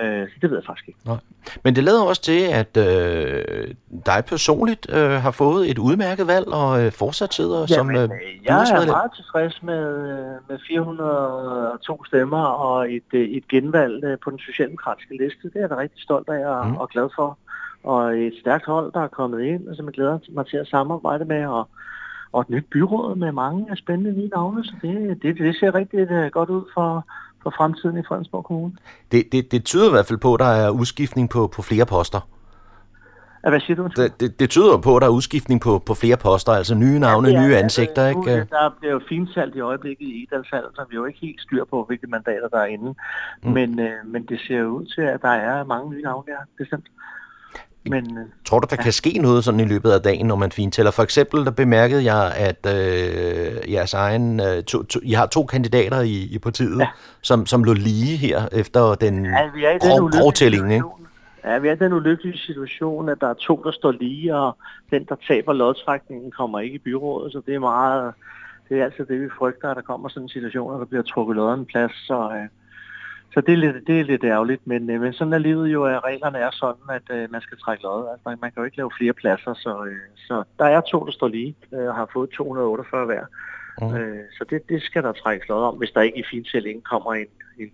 [0.02, 1.00] Øh, så det ved jeg faktisk ikke.
[1.06, 1.16] Nej.
[1.64, 3.74] Men det lader også til, at øh,
[4.06, 7.96] dig personligt øh, har fået et udmærket valg og øh, fortsat sidder som øh,
[8.44, 14.18] jeg er meget tilfreds med, øh, med 402 stemmer og et, øh, et genvalg øh,
[14.24, 15.42] på den socialdemokratiske liste.
[15.42, 16.70] Det er jeg da rigtig stolt af og, Mm.
[16.70, 16.76] mm.
[16.76, 17.38] og glad for.
[17.84, 20.66] Og et stærkt hold, der er kommet ind, og som jeg glæder mig til at
[20.66, 21.46] samarbejde med.
[21.46, 21.68] Og,
[22.34, 25.98] og et nyt byråd med mange spændende nye navne, så det, det, det ser rigtig
[26.10, 27.06] øh, godt ud for,
[27.42, 28.72] for fremtiden i Fredensborg Kommune.
[29.12, 31.86] Det, det, det tyder i hvert fald på, at der er udskiftning på, på flere
[31.86, 32.28] poster.
[33.44, 33.88] Ja, Hvad siger du?
[33.96, 36.98] Det, det, det tyder på, at der er udskiftning på, på flere poster, altså nye
[36.98, 38.12] navne, det er- nye altså, ansigter.
[38.12, 38.40] nu, ikke?
[38.40, 41.40] øh, Der bliver jo fintalt i øjeblikket i Edalshallen, så vi har jo ikke helt
[41.40, 42.94] styr på, hvilke mandater der er inde.
[43.42, 43.50] Mm.
[43.50, 46.38] Men, øh, men det ser jo ud til, at der er mange nye navne, ja,
[46.58, 46.86] bestemt.
[47.90, 48.82] Men øh, Tror du, der ja.
[48.82, 50.90] kan ske noget sådan i løbet af dagen, når man fintæller?
[50.90, 55.44] For eksempel, der bemærkede jeg, at øh, jeres egen, øh, to, to, I har to
[55.44, 56.88] kandidater i, i partiet, ja.
[57.22, 59.30] som, som lå lige her efter den ja,
[60.74, 60.86] ikke?
[61.44, 64.56] Ja, vi er i den ulykkelige situation, at der er to, der står lige, og
[64.90, 68.14] den, der taber lodtrækningen, kommer ikke i byrådet, så det er meget,
[68.68, 71.02] det er altså det, vi frygter, at der kommer sådan en situation, at der bliver
[71.02, 72.48] trukket lodder en plads, så, øh,
[73.34, 75.84] så det er lidt, det er lidt ærgerligt, men, øh, men sådan er livet jo,
[75.84, 78.64] at reglerne er sådan, at øh, man skal trække lodder, altså man, man kan jo
[78.64, 81.94] ikke lave flere pladser, så, øh, så der er to, der står lige, øh, og
[81.94, 83.24] har fået 248 hver,
[83.80, 83.94] Mm.
[83.94, 87.14] øh, så det, det skal der trækkes lodder om, hvis der ikke i fintællingen kommer
[87.14, 87.26] en,
[87.58, 87.70] en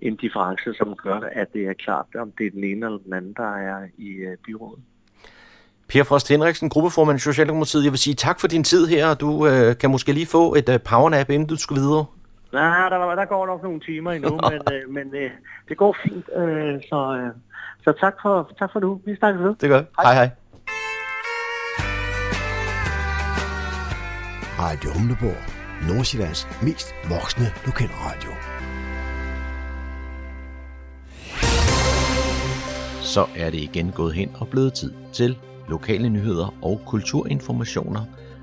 [0.00, 3.12] en difference, som gør, at det er klart, om det er den ene eller den
[3.12, 4.78] anden, der er i øh, byrådet.
[5.88, 7.84] Per Frost Henriksen, gruppeformand i Socialdemokratiet.
[7.84, 10.54] Jeg vil sige tak for din tid her, og du øh, kan måske lige få
[10.54, 12.04] et øh, powernap, inden du skal videre.
[12.52, 15.30] Nej, der, der går nok nogle timer endnu, men, øh, men øh,
[15.68, 16.30] det går fint.
[16.36, 17.30] Øh, så, øh,
[17.84, 19.00] så tak for, tak for nu.
[19.04, 19.54] Vi snakkes ved.
[19.60, 20.30] Det gør Hej hej.
[24.58, 25.60] Radio Humleborg.
[25.88, 28.32] Nordsjællands mest voksne lokalradio.
[33.02, 38.00] Så er det igen gået hen og blevet tid til lokale nyheder og kulturinformationer,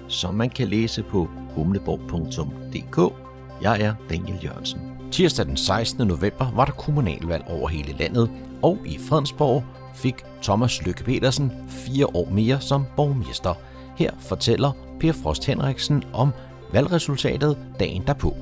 [0.08, 3.27] som man kan læse på humleborg.dk.
[3.62, 4.82] Jeg er Daniel Jørgensen.
[5.12, 6.08] Tirsdag den 16.
[6.08, 8.30] november var der kommunalvalg over hele landet,
[8.64, 9.64] og i Fredensborg
[9.96, 13.54] fik Thomas Lykke Petersen fire år mere som borgmester.
[13.98, 16.32] Her fortæller Per Frost Henriksen om
[16.74, 18.36] valgresultatet dagen derpå.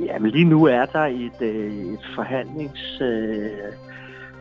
[0.00, 3.00] Ja, men lige nu er der et, øh, et forhandlings...
[3.00, 3.50] Øh,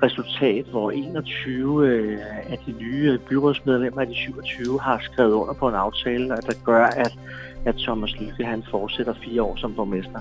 [0.03, 2.19] resultat, hvor 21 øh,
[2.49, 6.63] af de nye øh, byrådsmedlemmer af de 27 har skrevet under på en aftale, der
[6.65, 7.13] gør, at,
[7.65, 10.19] at Thomas Lykke han fortsætter fire år som borgmester.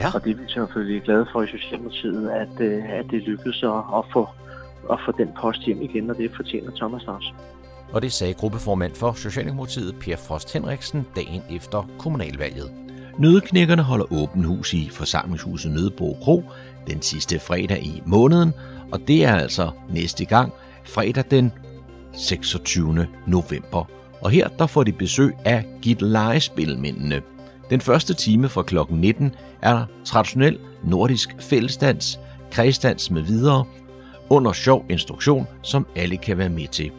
[0.00, 0.10] Ja.
[0.14, 3.70] Og det er vi selvfølgelig glade for i Socialdemokratiet, at, øh, at det lykkedes at,
[3.70, 4.28] at, få,
[4.92, 7.32] at få den post hjem igen, og det fortjener Thomas også.
[7.92, 12.70] Og det sagde gruppeformand for Socialdemokratiet Per Frost Henriksen dagen efter kommunalvalget.
[13.18, 16.44] Nødeknækkerne holder åben hus i forsamlingshuset Nødebo Kro
[16.86, 18.52] den sidste fredag i måneden,
[18.92, 20.52] og det er altså næste gang,
[20.84, 21.52] fredag den
[22.12, 23.06] 26.
[23.26, 23.90] november.
[24.26, 27.22] Og her der får de besøg af Gidlejespilmændene.
[27.70, 28.78] Den første time fra kl.
[28.90, 32.20] 19 er der traditionel nordisk fællesdans,
[32.50, 33.64] kredsdans med videre,
[34.30, 36.90] under sjov instruktion, som alle kan være med til.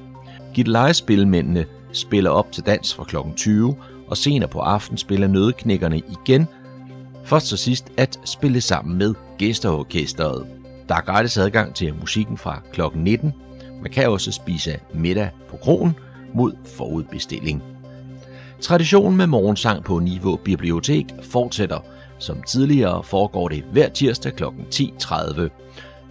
[0.53, 3.15] Gidlejespilmændene spiller op til dans fra kl.
[3.35, 3.75] 20,
[4.07, 6.47] og senere på aften spiller nødeknækkerne igen,
[7.23, 10.45] først og sidst at spille sammen med gæsteorkestret.
[10.89, 12.81] Der er gratis adgang til musikken fra kl.
[12.95, 13.33] 19,
[13.81, 15.95] Man kan også spise middag på kronen
[16.33, 17.63] mod forudbestilling.
[18.61, 21.79] Traditionen med morgensang på Niveau Bibliotek fortsætter.
[22.19, 24.43] Som tidligere foregår det hver tirsdag kl.
[24.43, 25.41] 10.30.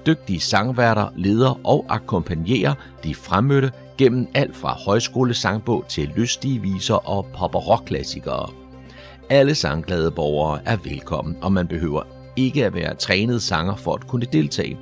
[0.07, 2.75] Dygtige sangværter leder og akkompagnerer
[3.05, 8.51] de fremmødte gennem alt fra højskolesangbog til lystige viser og pop- og rockklassikere.
[9.31, 12.03] Alle sangglade borgere er velkommen, og man behøver
[12.37, 14.79] ikke at være trænet sanger for at kunne deltage.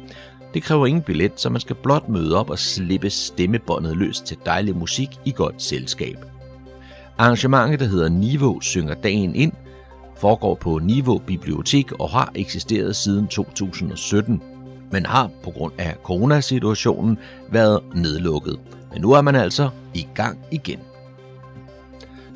[0.54, 4.36] Det kræver ingen billet, så man skal blot møde op og slippe stemmebåndet løs til
[4.46, 6.16] dejlig musik i godt selskab.
[7.18, 9.52] Arrangementet, der hedder Niveau synger dagen ind,
[10.16, 14.42] foregår på Niveau Bibliotek og har eksisteret siden 2017,
[14.92, 17.18] men har på grund af coronasituationen
[17.50, 18.58] været nedlukket.
[18.92, 20.78] Men nu er man altså i gang igen.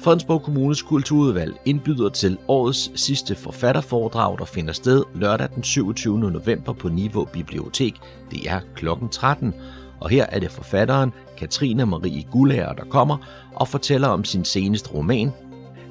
[0.00, 6.18] Fredensborg Kommunes kulturudvalg indbyder til årets sidste forfatterforedrag, der finder sted lørdag den 27.
[6.18, 7.94] november på Niveau Bibliotek.
[8.30, 8.86] Det er kl.
[9.10, 9.54] 13,
[10.00, 13.16] og her er det forfatteren Katrine Marie Gullager, der kommer
[13.54, 15.30] og fortæller om sin seneste roman,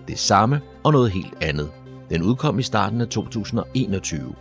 [0.08, 1.70] Det samme og noget helt andet.
[2.10, 4.36] Den udkom i starten af 2021.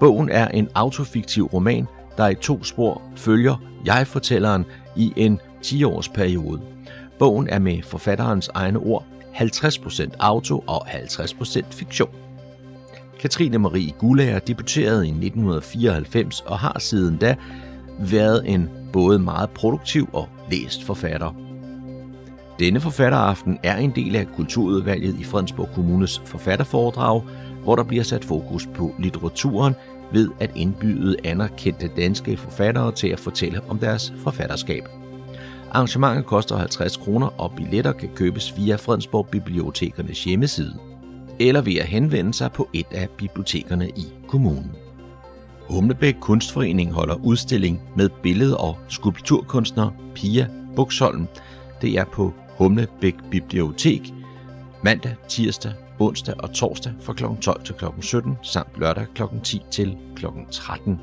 [0.00, 1.86] Bogen er en autofiktiv roman,
[2.16, 4.64] der i to spor følger jeg-fortælleren
[4.96, 6.71] i en 10-års periode.
[7.22, 9.04] Bogen er med forfatterens egne ord
[9.34, 12.10] 50% auto og 50% fiktion.
[13.20, 17.36] Katrine Marie Gullager debuterede i 1994 og har siden da
[17.98, 21.34] været en både meget produktiv og læst forfatter.
[22.58, 27.22] Denne forfatteraften er en del af kulturudvalget i Fredensborg Kommunes forfatterforedrag,
[27.62, 29.74] hvor der bliver sat fokus på litteraturen
[30.12, 35.01] ved at indbyde anerkendte danske forfattere til at fortælle om deres forfatterskab.
[35.74, 40.78] Arrangementet koster 50 kroner, og billetter kan købes via Fredensborg Bibliotekernes hjemmeside,
[41.40, 44.72] eller ved at henvende sig på et af bibliotekerne i kommunen.
[45.68, 51.26] Humlebæk Kunstforening holder udstilling med billede- og skulpturkunstner Pia Buxholm.
[51.82, 54.12] Det er på Humlebæk Bibliotek
[54.84, 57.24] mandag, tirsdag, onsdag og torsdag fra kl.
[57.40, 57.84] 12 til kl.
[58.00, 59.22] 17 samt lørdag kl.
[59.42, 60.26] 10 til kl.
[60.50, 61.00] 13.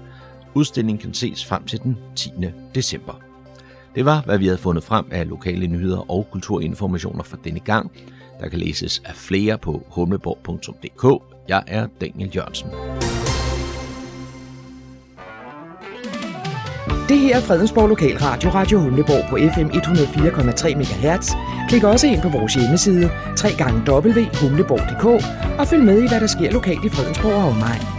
[0.54, 2.32] Udstillingen kan ses frem til den 10.
[2.76, 3.29] december.
[4.00, 7.92] Det var, hvad vi havde fundet frem af lokale nyheder og kulturinformationer for denne gang.
[8.42, 11.24] Der kan læses af flere på humleborg.dk.
[11.48, 12.70] Jeg er Daniel Jørgensen.
[17.10, 21.32] Det her er Fredensborg Lokalradio, Radio Humleborg på FM 104,3 MHz.
[21.70, 23.12] Klik også ind på vores hjemmeside,
[23.44, 25.06] www.humleborg.dk
[25.60, 27.99] og følg med i, hvad der sker lokalt i Fredensborg og omegn.